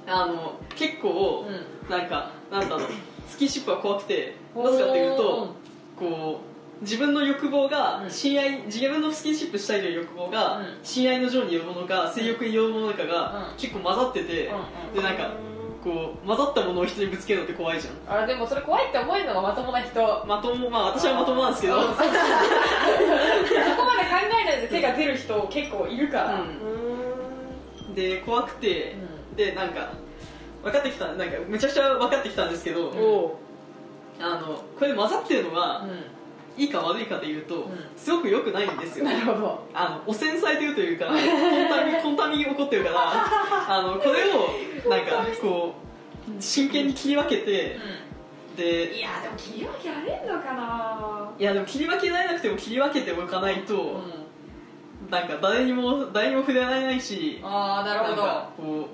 [0.07, 0.13] うん。
[0.13, 1.91] あの結構、うん。
[1.91, 2.89] なんかなんだろう
[3.29, 5.55] スキンシップが怖くてなぜかっていうと
[5.99, 6.41] こ
[6.81, 8.11] う自分の欲望がうん。
[8.11, 10.67] 親愛、自分のスキンシップしたいという欲望が、うん。
[10.83, 13.57] 親愛の情によるものか性欲によるものかが、うん。
[13.57, 14.51] 結構混ざってて、
[14.89, 14.95] うん。
[14.95, 15.33] でなんか
[15.87, 18.19] こう混ざったものを人にぶつけるのって怖いじゃん。
[18.19, 20.25] あれでもそれ怖いって思えるのがまともな人。
[20.27, 22.11] まともまあ私はまともなんですけど、そこまで考
[24.43, 27.95] えないで手が出る人結構いるから、うん。
[27.95, 28.97] で怖くて、
[29.37, 29.93] でなんか
[30.65, 33.39] 分かってきたなんかめちゃくちゃ分かってきたんですけど、お
[34.19, 35.87] あのこれ混ざってるのが、う
[36.57, 37.65] いいか悪いかでいうと、ん。
[37.97, 39.05] すごく良くないんですよ。
[39.05, 39.69] んなるほど。
[39.75, 41.17] あの汚染されてるというか コン
[41.69, 42.99] タミコンタミ起こってるから
[43.69, 45.75] あのこれをなんかこ
[46.29, 47.79] う真剣に切り分けて
[48.57, 51.31] でいやでも切り分けられんのかな。
[51.39, 55.11] いやでも切り分けられなくても切り分けておかないと、うん。
[55.11, 58.23] なんか誰にも誰にも触れられないしああなるほど。
[58.57, 58.89] こ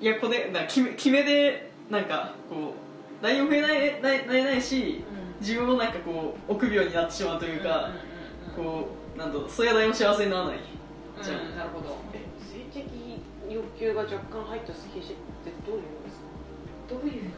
[0.00, 2.74] ういやこれな決め決めでなんかこ
[3.20, 5.04] う誰にも触れられないないし
[5.42, 7.90] 自分もなんかこう臆病になってしまうというか、
[8.56, 10.56] こうなんだろうそれは誰も幸せにならない。
[10.56, 10.62] うん
[11.22, 11.56] じゃあ。
[11.58, 11.96] なるほど。
[12.14, 12.22] え？
[12.40, 12.84] 性的
[13.50, 15.14] 欲求が若干入ったスキンシッ
[15.44, 16.24] プってどういうのですか？
[16.88, 17.30] どういうの？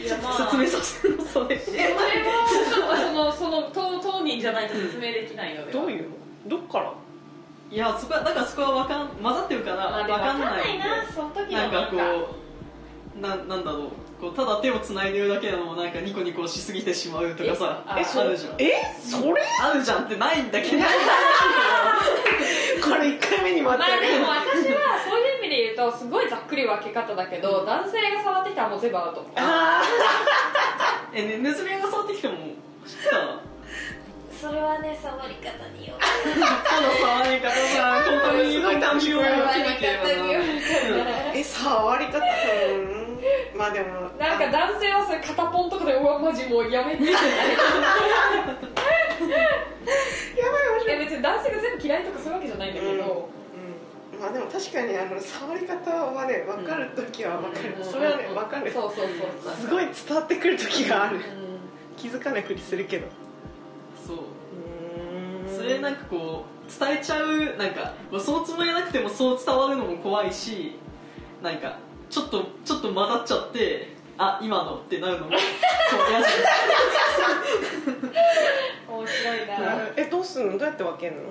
[0.00, 1.58] い ちょっと説明させてよそれ。
[1.58, 2.00] それは
[2.48, 6.16] ちょっとそのその当当人じゃないと説明できないのでどういうの？
[6.48, 6.92] どっから？
[7.70, 11.96] いやそこはだからそこはわかん混ざってるから分かんかんないなその時のなんかこ
[13.16, 13.88] ううななんだろう
[14.20, 18.54] こうただ手をつないでるだけなのもなんかニコニコしすぎてしまうとかさえあるじゃん。
[18.58, 19.42] えそれ？
[19.62, 20.82] あるじゃんってないんだけど。
[22.82, 29.82] これ1回目に待って まあでも私はそういう意味で言うとすごいざっくり分け方だけど男性が触ってきたらもう全部アウトあ
[31.14, 32.34] えねネズミが触ってきても
[32.86, 33.40] さ
[34.40, 36.92] それはね触り方によこの
[37.24, 43.03] 触り方さ本当にすごい単純本当に触り方によーえ触り方うん
[43.56, 47.04] まあでもなんか男性はそれ肩ポンとかでうわマジもうやめて。
[47.04, 47.24] ってなる
[50.36, 50.64] やばい。
[50.86, 53.28] 面別に男性が全部嫌いとかそういうわけじゃないんだけど、
[54.12, 54.20] うん。
[54.20, 57.84] まあでも確かにあの触り方はね分かる時は分かる、うん。
[57.84, 58.72] それはね分かる。
[58.72, 59.06] そうそう
[59.42, 61.16] そうすごい伝わってくる時がある。
[61.18, 61.20] う
[61.96, 63.06] 気づかないふりするけど。
[64.06, 64.16] そう。
[65.48, 65.56] うん。
[65.56, 66.54] それなんかこう
[66.86, 70.76] 伝えちゃうなんかそのつもりがなくてもそう伝わるのも怖いし
[71.42, 71.78] なんか
[72.14, 73.88] ちょっとちょっと混ざっちゃって
[74.18, 75.32] あ今のってなるのも
[75.90, 76.30] そう嫌じん。
[78.88, 79.54] 面白いな。
[79.96, 80.58] えどうすんの？
[80.58, 81.22] どうやって分けるの？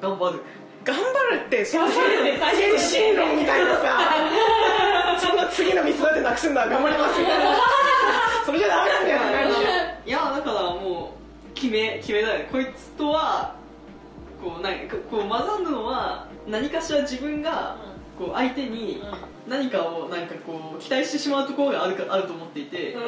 [0.00, 0.40] 頑張る。
[0.84, 1.02] 頑張
[1.34, 4.00] るってその頑張るって大変精神論みたいなさ
[5.18, 7.56] そんな次のミスどうやってなくすんだ頑張りますみたいな
[8.44, 9.48] それじゃダメなんだよ
[10.06, 11.14] いやだからも
[11.50, 12.38] う決め決めだよ。
[12.40, 13.54] ねこいつとは
[14.42, 17.76] こうなんかこう混ざるのは何かしら自分が
[18.18, 19.02] こう相手に
[19.48, 23.00] 何かをなんかこう期待してしまうところがあるかあると思っていてじゃ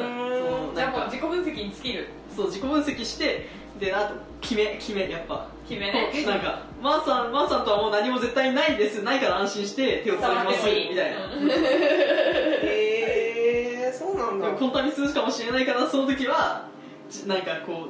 [0.83, 3.47] なんかあもう自己分析に尽きるそう自己分析して
[3.79, 5.47] であと決め決めやっぱ。
[5.67, 6.11] 決めね。
[6.25, 9.03] なんかマーさんマーさんとはもう何も絶対ないです。
[9.03, 10.65] ないから安心して手をつなぎます。
[10.65, 11.33] みたいな。
[11.35, 11.49] うん。
[11.49, 11.55] へ
[13.89, 14.45] えそうなんだ。
[14.47, 16.69] でもコンタミするかもしれないからその時は
[17.09, 17.89] ちなんかこ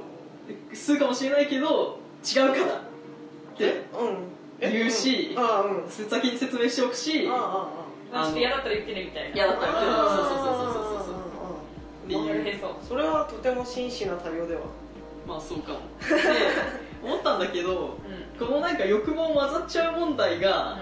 [0.71, 3.81] うするかもしれないけど違うからってうん。
[4.59, 5.43] え言うしうん。
[5.43, 5.89] あうん。
[5.89, 7.76] 先に説明しておくしああ
[8.13, 9.35] あまあちょっと嫌だったら言ってねみたいな。
[9.35, 10.83] 嫌だったら言ってねあそうそうそうそう。
[10.83, 11.17] そうそう
[12.05, 12.71] ってやいうそう。
[12.87, 14.61] それはとても真摯な対応では。
[15.27, 15.79] まあそうかも。
[15.99, 16.15] で
[17.03, 17.97] 思ったんだけど
[18.39, 18.47] うん。
[18.47, 20.79] このなんか欲望混ざっちゃう問題が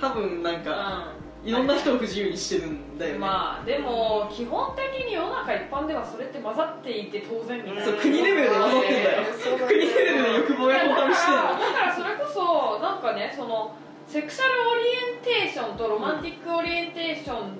[0.00, 1.12] 多分なんか
[1.44, 7.84] いろんな人を不自由にしてるんだよね、まあでも基本的に世の中一般ではそれって混ざっていて当然みたいな。
[7.84, 9.24] そう国レベルで混ざってんだよ。
[9.34, 11.42] そうだね国レベルで欲望がコンタミしてるの。
[11.42, 13.76] だからそれこそなんかねその
[14.06, 17.58] sexual orientation と romantic orientation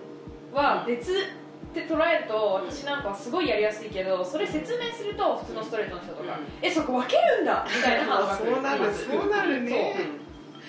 [0.52, 1.14] は別っ
[1.74, 6.44] て捉えると私なんかはすごいやりやすいけどそれ説明すると普通のストレートの人とか、うん。
[6.62, 9.96] えそこ分けるんだみたいな反応が来るそうなるそうなるね。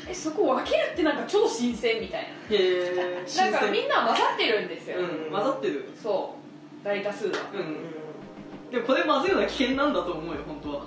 [0.09, 3.25] えそこ分けるってなんか超新鮮みたいへえ。
[3.37, 5.85] なだからみんな混ざってるんですよ、うん混ざってる。
[6.01, 6.35] そ
[6.81, 6.85] う。
[6.85, 7.33] 大多数は。
[7.53, 7.77] うん
[8.71, 10.85] でもこれ混ぜるのは危険なんだと思うよ本当は。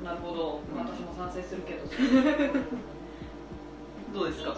[0.00, 0.04] うん。
[0.04, 0.60] なるほど。
[0.76, 1.86] 私も賛成するけど
[4.14, 4.54] どうですか？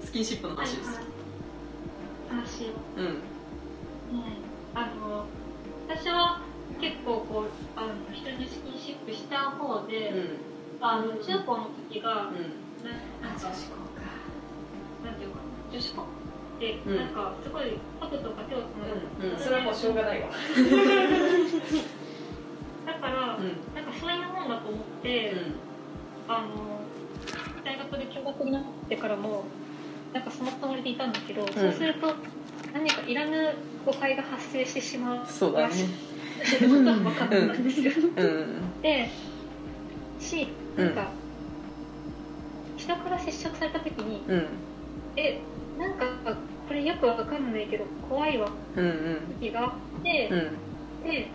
[0.00, 0.54] スキンシップの。
[0.56, 1.00] 話です。
[2.28, 3.22] 話をうんうん。
[4.74, 5.26] あの
[5.88, 6.40] 私は
[6.80, 10.38] 結構こうあの人にスキンシップした方で、うん。
[10.80, 12.34] あの中高の時が、うん。
[12.84, 12.90] な
[13.28, 14.02] なんか女子校か
[15.04, 15.42] なんていうかな
[15.72, 16.04] 女子校
[16.60, 16.96] で、うん。
[16.96, 19.38] なんかすごい肩とか手を使う、うん。
[19.38, 20.28] それはもうしょうがないわ。
[22.86, 23.74] だから、うん。
[23.74, 25.34] なんかそういうもんだと思って、
[26.28, 26.48] あの
[27.68, 29.44] 大学で共学になってからも
[30.14, 32.14] なんかそのつもりでいたんだけど、そうすると
[32.72, 33.52] 何かいらぬ
[33.84, 35.64] 誤解が発生してしまうそうだね。
[35.68, 38.80] らしいってことが分かったんですよ、うん。
[38.80, 39.10] で
[40.18, 40.48] し
[40.78, 41.08] なんか、
[42.78, 44.46] 人から接触された時にうん。
[45.16, 45.38] え
[45.78, 46.06] なんか
[46.66, 51.10] これよくわかんないけど怖いわうんうん時があって、うん。
[51.10, 51.28] で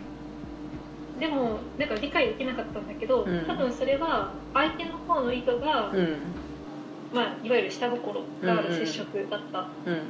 [1.20, 3.48] でもなんか理解できなかったんだけど、うん。
[3.48, 6.34] 多分それは相手の方の意図が、うん。
[7.12, 9.70] まあ、いわゆる下心がある接触だった。
[9.86, 10.04] うん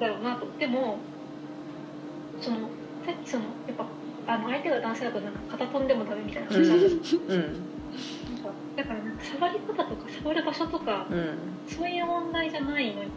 [0.00, 0.98] だろうなと、でも
[2.40, 2.68] その
[3.04, 3.86] さっきそのやっぱ
[4.26, 7.36] あの相手が男性だとなんか肩飛んでもダメみたいな話あるじゃん。
[7.36, 7.68] うん。
[8.28, 11.58] なんかだからなんか触り方とか触る場所とかうん。
[11.66, 13.10] そういう問題じゃないのに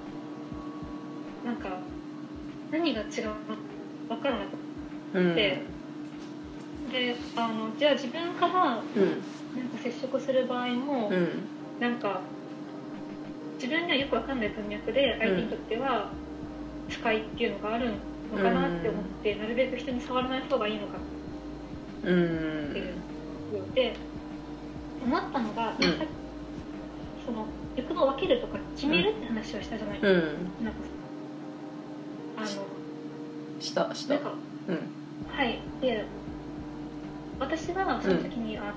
[1.44, 1.88] なんか
[2.72, 3.08] 何が違う
[3.50, 3.64] のか
[4.10, 4.58] 分からなく
[5.14, 5.36] うん。
[5.36, 5.64] て、
[6.92, 11.30] であのじゃあ自分からなんかうん接触する場合も、うん。
[11.80, 12.22] なんか
[13.56, 16.12] 自分にはよく分かんない文脈で相手にとっては
[16.90, 17.92] 不快っていうのがある
[18.32, 20.98] のかなって思って、なるべく人に触らない方がいいのか
[22.04, 22.94] うんっていう。
[23.60, 23.96] ので
[25.04, 25.98] 思ったのが、うん。
[27.26, 30.14] その欲望を分けるとか決めるって話をしたじゃない、うん。
[30.64, 30.80] なんか
[32.38, 32.48] あの
[33.60, 34.16] したした。
[34.16, 34.34] なんか
[34.68, 34.80] うん。
[35.28, 35.60] はい。
[35.82, 36.06] で
[37.40, 38.74] 私がその時に、あ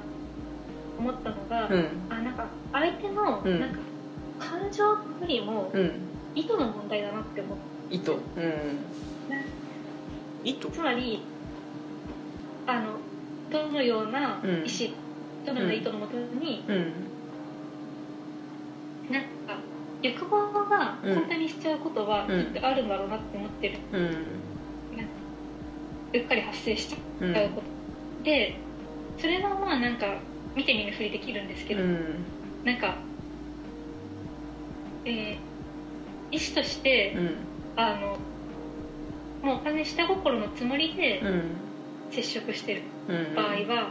[0.99, 1.89] 思ったのが、うん。
[2.11, 3.61] あなんか相手の、うん。
[3.61, 3.79] なんか
[4.39, 5.93] 感情よりもうん。
[6.35, 7.63] 意図の問題だなって思って
[7.97, 8.21] 糸うん。
[10.45, 11.21] 糸つまり
[12.67, 12.99] あの
[13.51, 14.65] どのような意思、うん
[15.47, 16.93] どのような意図のもとに、うん。
[19.11, 19.29] なんか
[20.03, 21.15] 欲望がうん。
[21.15, 22.45] 本当にしちゃうことはうん。
[22.53, 24.03] きっとあるんだろうなって思ってる、うん。
[24.97, 25.13] なんか
[26.13, 27.70] うっかり発生しちゃうんうこと、
[28.23, 28.55] で
[29.19, 30.07] それはまあなんか
[30.55, 32.25] 見て見ぬふりできるんですけど、うん。
[32.65, 32.97] なんか
[35.05, 35.37] えー
[36.33, 37.31] 意思として、うん。
[37.77, 38.17] あの
[39.43, 41.43] もう完全に下心のつもりでうん。
[42.11, 43.35] 接触してるうん。
[43.35, 43.91] 場合は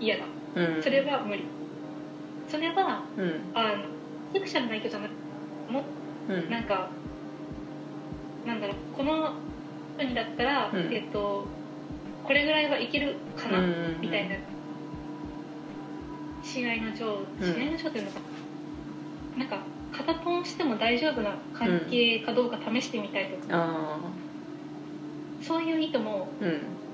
[0.00, 0.82] 嫌だ、うん。
[0.82, 1.44] それは無理。
[2.48, 3.40] それはうん。
[3.54, 3.84] あの
[4.32, 5.10] セクシャルな意図じゃなく
[5.72, 5.82] も
[6.28, 6.50] うん。
[6.50, 6.88] なんか
[8.46, 9.32] なんだろうこの
[9.98, 10.92] 人にだったら、うん。
[10.92, 11.44] えっと
[12.28, 14.36] これぐらいはいけるかな、うんみたいな
[16.44, 17.54] 試合の上うん。
[17.54, 18.20] 試合の上というのか
[19.38, 19.62] なんか
[19.92, 23.98] 片ポンしても大丈夫な関係かどうか試してみたいとか、あ
[25.40, 26.28] そういう意図も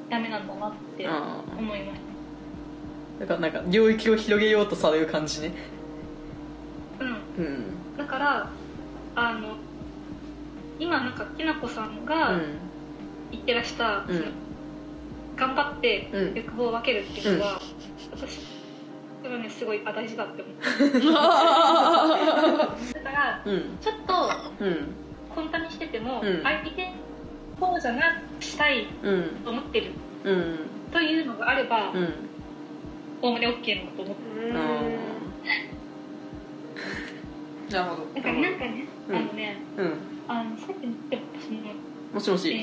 [0.09, 1.99] ダメなんだなってあ思いまし
[3.18, 5.53] あだからなんか領域を広げようとされる感じね。
[6.99, 7.12] たうん。
[7.12, 7.97] うん。
[7.99, 8.51] だから
[9.16, 9.57] あの
[10.78, 12.43] 今なんかきなこさんうがん。
[13.32, 14.44] 言ってらした、うん
[15.37, 16.35] 頑張ってうん。
[16.35, 17.61] 欲望を分けるっていうのは、
[18.12, 18.41] 私
[19.22, 21.01] それはねすごいあ大事だって思って
[23.03, 23.78] だからうん。
[23.80, 24.87] ちょっとうん。
[25.35, 26.43] コンタにしてても、うん。
[26.43, 26.93] 相手
[27.59, 29.24] こうじゃなくしたいうん。
[29.45, 29.91] と思ってる。
[30.24, 30.59] うん。
[30.93, 32.14] というのがあればうん。
[33.22, 34.61] おおむね OK なのと思ってうんあ
[37.72, 38.07] なるほど。
[38.14, 39.16] だからなんかね、うん。
[39.16, 39.95] あのねーうん。
[40.28, 41.59] あのさっきの言ってたその
[42.12, 42.51] もしもし。
[42.53, 42.55] え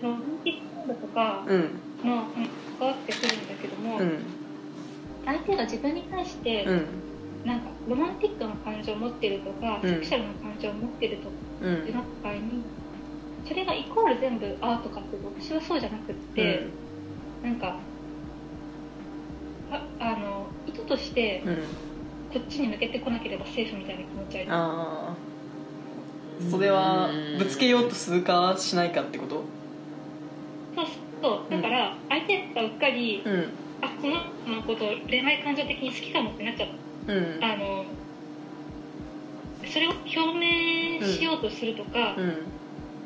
[0.00, 1.70] ー、ロマンティックモードとかうん
[2.02, 2.48] もうん
[2.78, 3.48] 関わってくるん。
[3.48, 4.18] だけども、うん。
[5.24, 6.86] 相手が自分に対して、うん
[7.44, 9.90] なんかロマンティックな感情を持ってるとか、うん。
[9.90, 12.40] セクシャルな感情を持ってるとかうんってなった場合に
[13.46, 16.68] それがイコール全部アートかって私はそうじゃなくって、
[17.42, 17.78] なんか
[19.70, 21.56] ああの意図としてうん。
[22.32, 29.44] こっちに向けてこなければセーフみたいな気持ちあるああそれはぶつけようとするかしないかってこと？
[31.22, 33.48] そうだから相手がうっかり、うん。
[33.80, 36.68] あこの子のことを恋愛感情的に好きかもってなっちゃっ
[37.06, 37.12] た。
[37.12, 37.38] うん。
[37.40, 37.84] あの
[39.64, 42.42] それを表明しようとするとか、うん。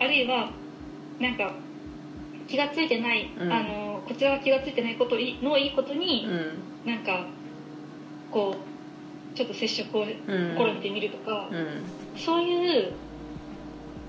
[0.01, 0.51] あるいは
[1.21, 1.53] なんか
[2.49, 3.53] 気がついてない、うん。
[3.53, 6.91] あのこちらが気がついてないこといのいいことに、うん。
[6.91, 7.27] なんか
[8.31, 10.09] こうちょっと接触をうん。
[10.57, 12.19] 試みてみるとか、うん。
[12.19, 12.93] そういう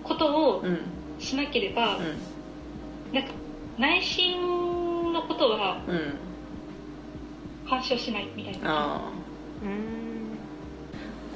[0.03, 0.79] ことをうん。
[1.19, 3.13] しなければ、うん。
[3.13, 3.31] なんか
[3.77, 6.13] 内心のことはうん。
[7.69, 8.71] 干渉しないみたいな。
[8.71, 9.17] ああ。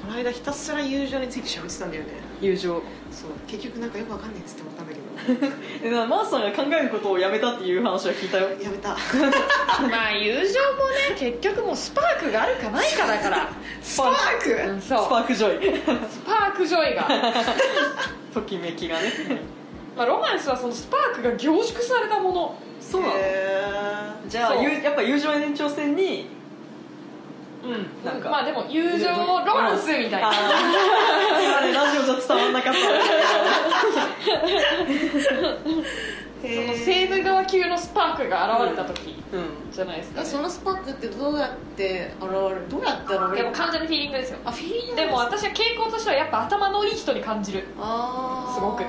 [0.01, 2.09] この間ひたすら友情について喋ってたんだよね。
[2.41, 2.81] 友情。
[3.11, 3.31] そう。
[3.45, 5.55] 結局なんかよくわかんないっつって思ったんだけど。
[5.83, 8.49] えなマースさんが考えることをやめたっていう話は聞いたよ。
[8.59, 8.89] やめた。
[9.89, 10.51] まあ友情もね
[11.17, 13.49] 結局もうスパークがあるかないかだから。
[13.81, 15.03] スパーク、うんそう。
[15.05, 15.79] spark joy。
[16.09, 17.07] spark joy が、
[18.33, 19.11] ときめきがね
[19.95, 22.55] まあ、ロマンスはそのスパークが凝縮されたもの。
[22.79, 23.13] そうなの？
[23.15, 23.63] へ
[24.27, 24.63] じゃあそう。
[24.63, 26.27] ゆやっぱ友情の延長線に
[27.63, 27.87] うん。
[28.05, 28.29] なんか。
[28.29, 30.29] まあでも友情ロマンスみたいな。
[30.29, 30.35] あー。
[31.43, 32.79] 今ねラジオじゃ伝わんなかった。
[32.79, 32.81] ー
[36.41, 39.71] そのセーヌ川級のスパークが現れた時うん。
[39.71, 40.27] じゃないですか、ね。
[40.27, 42.67] えそのスパークってどうやって現れる？
[42.67, 43.35] どうやって現れる？
[43.35, 44.39] でも完全にフィーリングですよ。
[44.43, 47.67] あフィーリングでも私は傾向としてはやっぱ頭のいい人に感じる。
[47.79, 48.55] あー。
[48.55, 48.81] すごく。
[48.83, 48.87] え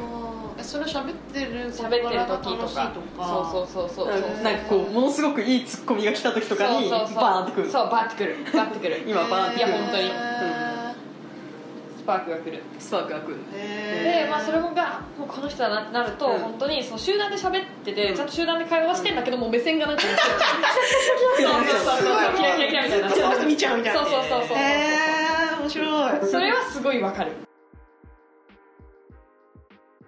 [0.62, 2.56] それ喋ってる喋ってる時とか。
[2.56, 3.26] 楽しいとか。
[3.26, 4.12] そうそうそうそう。
[4.12, 7.16] そうなんかこうものすごくいいツッコミが来た時とかにそうそうそう。
[7.16, 7.70] バーンってくる。
[7.70, 8.36] そうバーってくる。
[8.54, 9.02] バーってくる。
[9.08, 9.68] 今バーンってくる。
[9.68, 10.02] いや本当に。
[10.04, 10.72] へ
[12.02, 12.62] スパークが来る。
[12.80, 13.36] スパークが来る。
[13.36, 14.24] ーへー。
[14.24, 14.64] で、まあ、それが
[15.16, 16.38] もうこの人だなってなると、うん。
[16.40, 18.16] 本当にその集団で喋ってて、うん。
[18.16, 20.18] ちゃんと集団で会話してんだけどもう目線がなんかそうそう
[21.38, 22.36] そうそう。
[22.36, 23.10] キラキラキラみたいな。
[23.10, 24.00] その人見ちゃうみたいな。
[24.00, 26.30] そうそうそうそうへえ面白い。
[26.30, 27.32] それはすごいわかる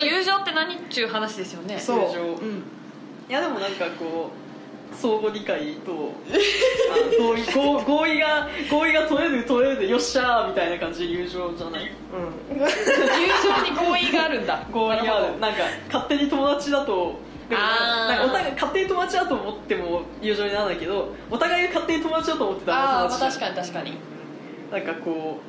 [0.01, 1.78] 友情って何っちゅう話ですよね。
[1.78, 1.99] そう。
[2.09, 2.20] 友情。
[2.20, 2.62] うん。
[3.28, 4.30] いやでもなんかこ
[4.92, 5.95] う相互理解とあ
[7.20, 11.90] の合意合合意が合意が取れる取れるでよっしゃーみたいな感じで友情じゃない。
[12.53, 12.61] うん。
[12.61, 14.66] 友情に合意があるんだ。
[14.70, 15.40] 合意がある。
[15.40, 17.18] なんか勝手に友達だと
[17.49, 23.55] でもなんかお互い勝手に友達だと思っても友情にならないけどお互いが勝手に友達だと思ってたらああ友達じゃん。
[23.55, 23.92] 確かに確かに。
[24.70, 25.40] なんかこ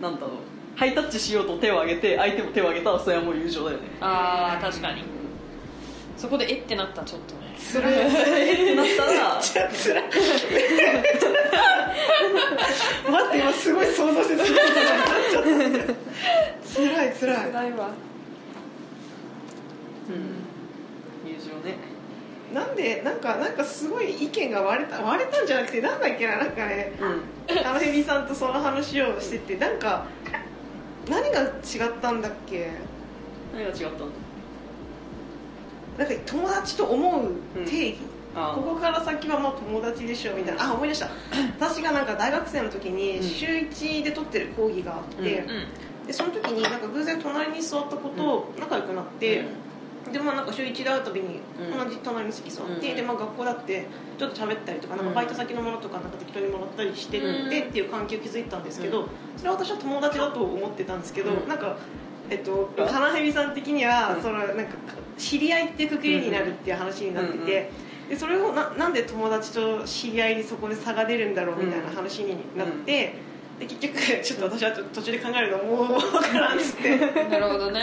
[0.00, 0.30] うなんだろう
[0.76, 3.84] ハイタッチしようと手を挙げて相手も手を挙げたらそれはもう友情だよね。
[4.00, 5.02] ああ確かに。
[6.16, 7.54] そこでえってなったらちょっとね。
[7.58, 9.54] つらいってなったらつ
[9.94, 10.04] らい。
[13.10, 14.44] 待って今すごい想像してた。
[16.64, 17.52] つらいつらい。
[17.52, 17.90] 辛いわ。
[20.08, 21.30] うん。
[21.30, 21.76] 友情ね。
[22.52, 26.92] なんでなんかなんかすごい意見が割れた割れたんじゃなくてなんだっけななんかね。
[27.00, 27.66] うん。
[27.66, 30.06] あのヘビさんとその話をしててなんか
[31.08, 32.70] 何が違ったんだっけ？
[33.54, 34.10] 何が違ったの？
[35.98, 37.32] なんか友達と思う
[37.68, 37.98] 定義、
[38.34, 40.70] あここから先はもう友達でしょみたいな。
[40.70, 41.08] あ思い出した。
[41.60, 43.22] 私がなんか大学生の時にうん。
[43.22, 45.48] 週1で取ってる講義があって、うん
[46.06, 49.44] でその時になんか偶然隣に座った子と仲良くなって、
[50.14, 51.88] でまあなんか週1で会うたびにうん。
[51.88, 53.86] 同じ隣の席座って、うんでまあ学校だって
[54.16, 61.48] ちょっと喋ったりとかなんかバイト先のものとかなんか適当にもらったりしてうんてっていう関係を築いたんですけど、それは私は友達だと思ってたんですけど、うん。
[61.48, 61.76] なんか
[62.30, 64.22] えっとうんカナヘビさん的には、うん。
[64.22, 64.76] そのなんか
[65.18, 67.70] 知り合いってくくりになるっていう話になってて、
[68.08, 73.14] でそれをななんで友達と知り合いにそこで差が出るんだろうみたいな話になって、
[73.58, 76.98] で結局ちょっと私はちょっと途中で考えるのもう分からんっつって。
[77.26, 77.80] なるほどね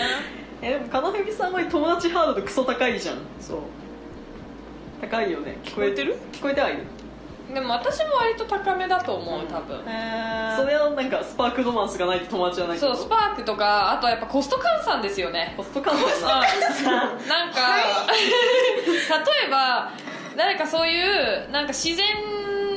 [0.61, 3.17] えでもカナヘビさんは友達ハードルクソ高いじゃん。
[3.39, 3.59] そう。
[5.01, 5.57] 高いよね。
[5.63, 6.17] 聞こえてる？
[6.31, 6.83] 聞こえてはいる。
[7.53, 9.85] でも私も割と高めだと思う多分、そ
[10.65, 15.53] れはなんかスパークロマンスがないと友達じゃないそうスパークとかあとはやっぱコスト換算ですよね。
[15.57, 16.29] コスト換算？
[16.85, 17.59] なうんなんか、
[18.07, 19.91] 例えば
[20.37, 22.05] 誰かそういうなんか自然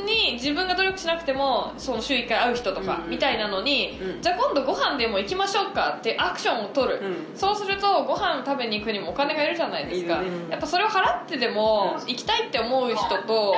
[0.05, 4.21] に自分が努力しなくてもその週1回会う人とかうんみたいなのに、うん。
[4.21, 7.37] じゃあ今度ご飯でも行きましょうかってアクションを取る、うん。
[7.37, 10.27] そうするとご飯食べに行くにもお金がいるじゃないですか、ね。
[10.49, 12.07] やっぱそれを払ってでもうん。
[12.07, 13.55] 行きたいって思う人と、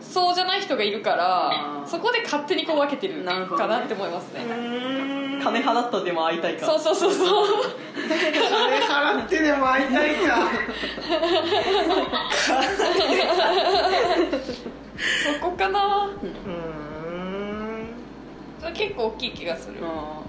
[0.00, 4.44] そうじゃない人がいるからそこで勝手にこう分けてるかなって思いますね。
[4.44, 5.42] うーん。
[5.42, 6.66] 金払ったでも会いたいか。
[6.66, 7.46] そうそうそうそう。
[7.94, 8.14] 金
[8.80, 10.50] 払ってでも会いたいか
[14.96, 16.06] そこかな。
[16.06, 17.86] うーん。
[18.60, 19.76] それ結構大きい気がする。
[19.82, 20.22] あ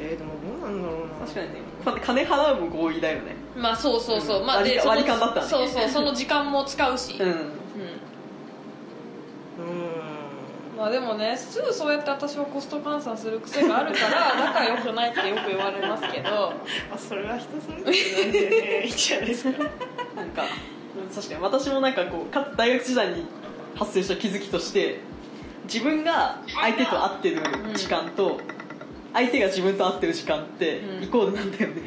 [0.00, 1.14] えー、でもどうなんだろうな。
[1.14, 1.60] ー確かにね。
[1.84, 3.36] こ金払うも合意だよね。
[3.56, 4.46] まあそうそうそう、うん。
[4.46, 7.28] まあで割り勘だったねそうそうその時間も使うし、うん。
[7.28, 7.34] うん。
[7.34, 7.44] う
[10.76, 16.52] まあでもねすぐそうやって私はコスト換算する癖があるからだからよくないってよく言われますけど。
[16.92, 18.82] あそれは人それぞれなんでね。
[18.86, 19.58] いいんじゃないですか。
[20.16, 20.73] なんかうん
[21.14, 21.42] 確かに。
[21.42, 23.26] 私もなんかこうか大学時代に
[23.74, 25.00] 発生した気づきとして
[25.64, 27.42] 自分が相手と会ってる
[27.74, 28.40] 時間と、
[29.12, 31.04] 相手が自分と会ってる時間ってうん。
[31.04, 31.82] イコールなんだよね、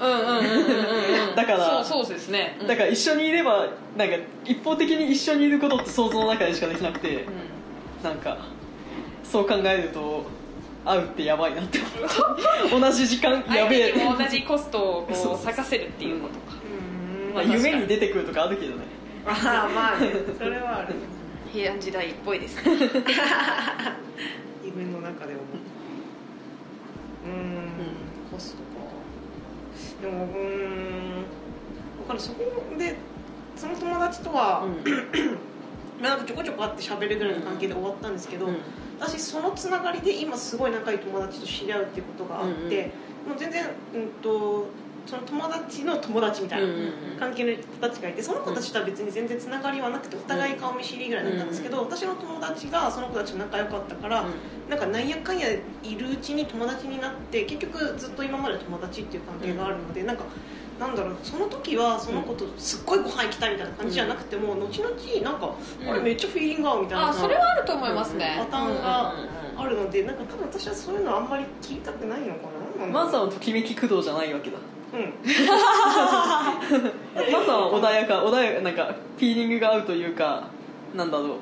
[0.00, 2.66] うんうんうんうん だからそうそうですね、うん。
[2.68, 8.04] だから一緒にいればなんか一方的に一緒にいることって想像の中でしかできなくてうん。
[8.04, 8.38] なんか
[9.24, 10.24] そう考えると
[10.84, 13.92] 会うってやばいなって思った 同じ時間や相べえ。
[13.92, 16.52] 手にも同じコストをこう 咲かせるっていうことか。
[16.52, 16.57] うん
[17.34, 18.84] まあ、夢に出てくるとかあるけどね。
[19.26, 20.94] ああまあねそれはある。
[21.52, 22.56] 平安時代っぽいです。
[22.64, 22.72] ね
[24.64, 25.40] 夢の中でも
[27.24, 27.28] う。
[27.28, 27.68] ーん。
[28.30, 28.62] コストか
[30.02, 31.24] でもうーん。
[31.98, 32.44] 分かるそこ
[32.78, 32.96] で
[33.56, 34.64] その友達とは、
[36.00, 38.48] まあなんかちょこちょこ会って喋るぐらいの関係で終わったんですけど、
[39.00, 42.90] 私そのつながりで今すごい仲いい友達と知り合うっていうことがあって、
[43.26, 43.64] もう全然、
[43.94, 44.66] うん、と
[45.08, 46.66] その友達の友達みたいな
[47.18, 54.24] 関係の子たちがいてその子たちとは別に全然つながりはなくてお互い顔見知りぐらいだったんですけど、私の友達がその子たちと仲良かったから、
[54.68, 60.24] なんかなんやかんやいるうちに友達になって結局ずっと今まで友達っていう関係があるので、なんか
[60.78, 64.94] なんだろうその時はその子とすっごいご飯行きたいみたいな感じじゃなくても、後々
[65.24, 65.54] なんか、
[65.88, 68.36] あれめっちゃフィーリング合うみたいなあそれはあると思いますね。
[68.38, 69.14] パターンが
[69.56, 72.48] あるのでなんか多分私はそういうのあんまり聞きたくないのか
[72.78, 72.86] な。
[72.86, 73.06] なんだろう。
[73.06, 74.58] マサはときめき駆動じゃないわけだ
[74.92, 75.14] うん。
[77.32, 78.86] マサは穏やか穏やかなんか
[79.16, 80.48] フィーリングが合うというか
[80.94, 81.36] なんだろ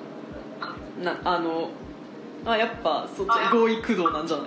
[1.01, 1.03] う。
[1.05, 1.69] なあの
[2.45, 4.45] あやっぱそっち合意駆動なんじゃな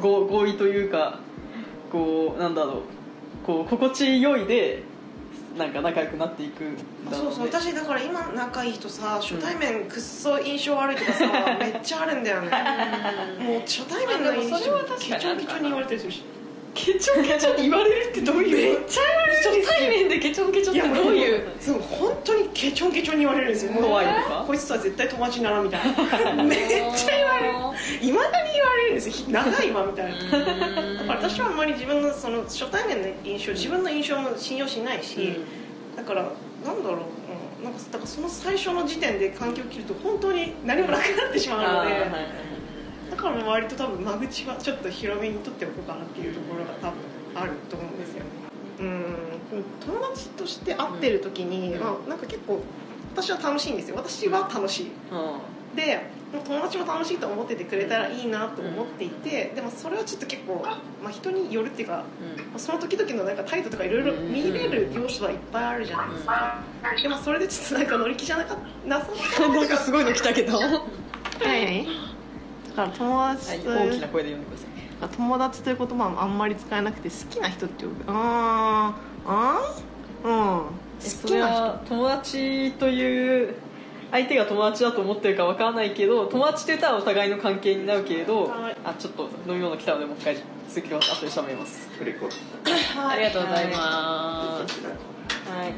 [0.00, 1.18] 合合意というか
[1.90, 2.82] こうなんだろう。
[3.44, 4.82] こう心地よいで
[5.56, 6.64] なんか仲良くなっていく
[7.10, 7.44] そうそう。
[7.46, 11.26] ね私だから今仲いい人さ初対面くっそ印象悪いとかさ、
[11.60, 12.50] めっちゃあるんだよね。
[13.40, 16.22] もう初対面の印あでもそれは象確かにケチョンケチョンに言われたりするし
[16.76, 18.76] ケチョンケチョンに言われるってどういう？
[18.78, 19.54] めっちゃ言われるんですよ。
[19.54, 21.48] 初対面でケチョンケチョンってどういう？
[21.58, 23.72] そう本当にケチョンケチョンに言われるんですよ。
[23.72, 26.44] 怖いとかこいつとは絶対友達にならんみたいな。
[26.44, 26.58] めっ
[26.94, 27.54] ちゃ言われる。
[28.02, 29.28] いまだに言われるんですよ。
[29.30, 30.18] 長いわみたいな。
[30.20, 35.40] だから私はあんまり自分のその初対面の印象自分の印象も信用しないし、
[35.96, 36.22] だから
[36.64, 36.98] なんだろう、
[37.58, 42.10] うん、なんかだからその最初の時点で関係を切ると本当に何もなくなってしまうので、あーはいはいはい
[43.10, 46.96] だから割と多分間口はちょっと広めに取っておこうかなっていうところが多分
[47.34, 48.30] あると思うんですよね。
[48.80, 49.16] うん。
[49.84, 51.80] 友達として会ってる時に、うん。
[51.80, 52.62] まあ、なんか結構
[53.14, 53.96] 私は楽しいんですよ。
[53.96, 54.86] 私は楽しい。
[55.10, 55.14] う
[55.72, 55.76] ん。
[55.76, 56.00] で
[56.32, 60.64] 友達も楽しいと思っててくれたらいいなと思っていて、でもそれはちょっと結構、
[61.02, 62.04] まあ、人によるっていうか
[62.56, 66.62] その時々のなんか態度とかいろいろ見れる要素はいっぱいあるじゃないですか、
[67.02, 68.88] でもそれでちょっとなんか乗り気じゃなかった。
[68.88, 70.78] なさそうなんかすごいの来たけど、 はは
[71.56, 71.86] い。
[71.86, 71.90] だ
[72.76, 75.16] から友達い、と大きな声で読んでください。
[75.16, 78.04] 友達という言葉はあんまり使えなくて好きな人って呼ぶ。
[78.06, 80.32] あーあーうん。
[80.64, 81.62] 好きな人。
[81.62, 83.54] は友達という
[84.10, 88.76] 相手が友達だと思ってるかわからないけど友達って言ったらお互いの関係になるけれど、はい。
[88.84, 90.36] あちょっと飲み物来たのでもう一回
[90.68, 91.88] 続きを後で喋ります。
[91.98, 92.28] フレコ
[93.08, 94.80] ありがとうございます。
[95.50, 95.72] はい。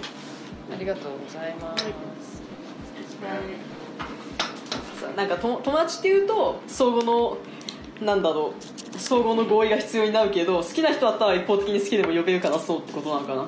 [0.70, 1.54] ありがとうござい。
[1.56, 1.88] ます
[5.08, 7.38] さなんかと友達っていうと相互の
[8.00, 8.54] なんだろ
[8.94, 13.42] う相互の合意が必要になるけど好きな人だったら一方的に好きでも呼べるからそうってことなのかな？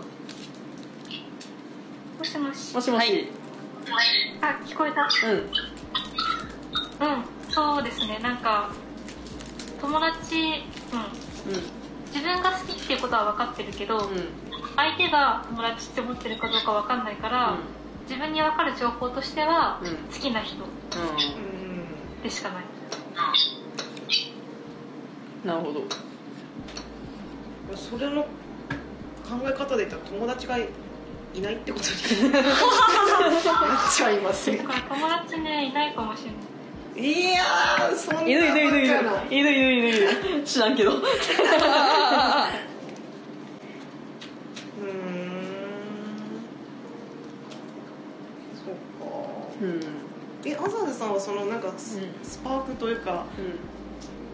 [2.19, 2.75] もしもし。
[2.75, 3.29] もしもし、
[4.43, 5.09] あ聞こえた。
[5.27, 5.37] うん。
[5.37, 8.19] うんそうですね。
[8.23, 8.71] なんか
[9.81, 11.53] 友達うん。
[12.13, 14.05] 自分が好きっていうことは分かってるけど、うん。
[14.05, 14.29] うん
[14.77, 17.57] 相手が友達って思ってるかどうか分かんないから、
[18.09, 19.89] 自分に分かる情報としては、うん。
[20.13, 20.57] 好きな人。
[20.65, 21.50] うん
[22.23, 22.65] でしかない。
[25.45, 25.83] なるほど。
[27.77, 28.29] それの考
[29.45, 30.69] え方で言ったら友達がい
[31.41, 31.85] ないってこと
[32.27, 32.43] になっ
[33.95, 36.41] ちゃいますねだから友達ねいないかもしれない。
[36.97, 38.99] いやーそんないるいるいる。
[39.31, 39.89] いるいるいる。
[39.89, 40.91] いるいる知らんけど。
[40.97, 41.07] うーん。
[48.65, 49.07] そうか。
[49.63, 50.00] うん
[50.45, 53.27] えアザーズさんはそのなんかス,、スパークというか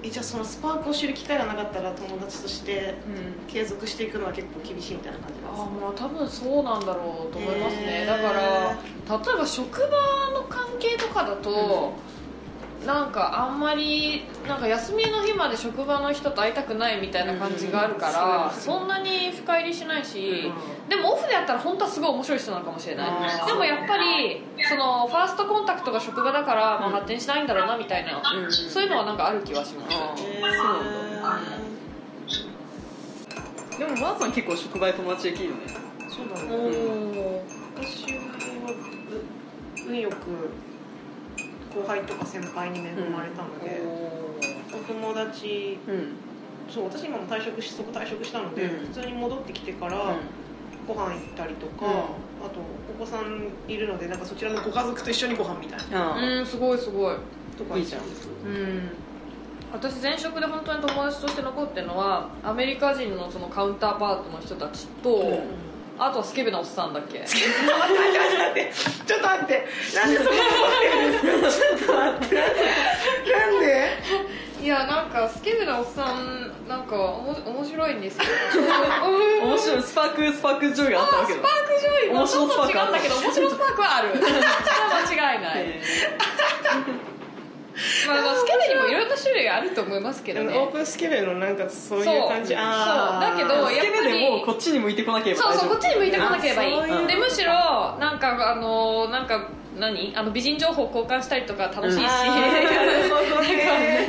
[0.03, 3.53] えじゃあそのスパークを知る機会がなかったら友達としてうん。
[3.53, 7.83] 継続していくのは結構厳しいみたいな感じなんですあかまあ多分そうなんだろうと思いますね。
[7.87, 8.07] へー。
[8.07, 8.79] だから
[9.19, 9.87] 例えば職場
[10.35, 11.95] の関係とかだと、
[12.87, 20.53] なんかあんまりなんか休みの日まで職場の人と会いたくないみたいな感じがあるから、うんそんなに深入りしないし、
[20.87, 23.47] うでもオフでやったら本当はすごい面白い人なのかもしれない。
[23.47, 28.53] でもやっぱりそのファーストコンタクトが職場だから、まあ、発展しないんだろうなみたいな、うん。
[28.53, 29.97] そういうのはなんかある気はします。
[29.97, 30.15] あ
[33.75, 35.63] へでもマーさん結構職場で友達できるよね。
[35.67, 37.43] ーそうだおねー
[37.75, 38.21] 私は
[38.71, 40.15] う運よく
[41.77, 43.83] 後輩とか先輩に恵まれたので、
[44.73, 46.13] お友達うん。
[46.73, 48.87] そう私今も退職しそこ退職したので、うん。
[48.87, 50.17] 普通に戻ってきてから
[50.89, 51.93] ご飯行ったりとか、うん。
[51.93, 51.95] あ
[52.49, 56.17] とお子さんいるのでなんかそちらのご家族と一緒にご飯みたいな。
[56.17, 56.47] うん。
[56.47, 57.17] すごいすごい。
[57.59, 57.77] とか。
[57.77, 58.03] いいじゃん。
[58.03, 58.91] うん。
[59.73, 65.43] 私前職で本当に友達として残ってるのはアメリカ人のそのカウンターパートの人たちと、
[65.99, 67.21] あとはスケベなおっさんだっけ？
[67.25, 68.73] 待って待って
[69.07, 69.67] ちょっと待って。
[69.95, 72.35] なんでそこ残ってるんですかちょっと待って。
[72.37, 73.67] なんで？
[74.63, 78.25] いやなんかスケベなおっさんなんかおも面白いんですよ。
[79.45, 79.83] 面白い。
[79.83, 81.39] スパークスパークジョイがあったわけだ。
[81.39, 84.09] spark joy も面ちょっと違うんだけど面白スパークはある。
[84.19, 84.39] それは
[85.09, 85.83] 間違いない、え
[88.07, 90.57] まあ、まあスケベにもいろんな種類あると思いますけどね。
[90.57, 92.55] オープンスケベのなんかそういう感じ。
[92.55, 92.57] そう。
[92.57, 97.07] だけどースケベでもこっちに向いてこなければそうそうこっちに向いてこなくければいい。
[97.07, 97.53] でむしろ
[97.99, 100.15] なんかあのなんか何？
[100.17, 104.09] あの美人情報交換したりとか楽しいし、あーなるほどね。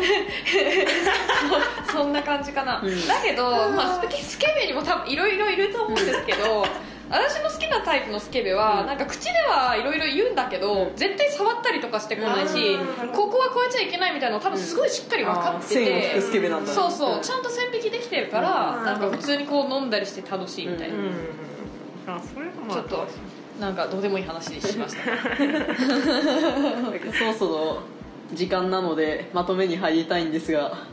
[1.92, 3.08] そんな感じかな、うん。
[3.08, 6.64] だけど、まあ、スケスケベにも多分いろいろいると思うんですけど
[7.10, 12.78] 私の好きなタイプのスケベは、なんか口ではいろいろ言うんだけど、絶対触ったりとかしてこないし
[13.16, 16.70] ここは超えちゃいけないみたいなの多分すごいしっかり分かってて、線を引くスケベなんだ。
[16.70, 18.86] ねそうそうちゃんと線引きできてるから、うん。
[18.86, 21.12] なんか普通にこう飲んだりして楽しいみたいな、うん。
[22.08, 23.08] あそれはまあちょっと
[23.60, 25.04] なんかどうでもいい話にしました。
[27.18, 27.80] そろそろ
[28.34, 30.86] 時間なのでまとめに入りたいんですが。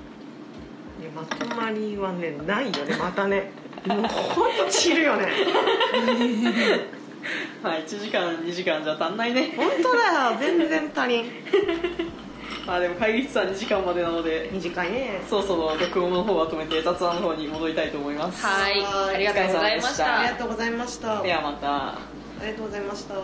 [1.15, 3.53] まとまりはねないよねまたね
[3.87, 5.27] もう本当散るよね。
[7.63, 9.55] まあ1時間2時間じゃ足んないね。
[9.57, 11.25] 本当だよ全然足りん。
[12.67, 15.23] まあでも会議室は2時間までなので短いね。
[15.29, 18.45] そろそろ録音の方をまとめて雑談の方に戻りたいと思います。
[18.45, 18.85] はい。
[19.15, 20.21] ありがとうございました。
[20.21, 21.23] ありがとうございました。
[21.23, 22.15] ではまた。
[22.45, 23.15] ありがとうございました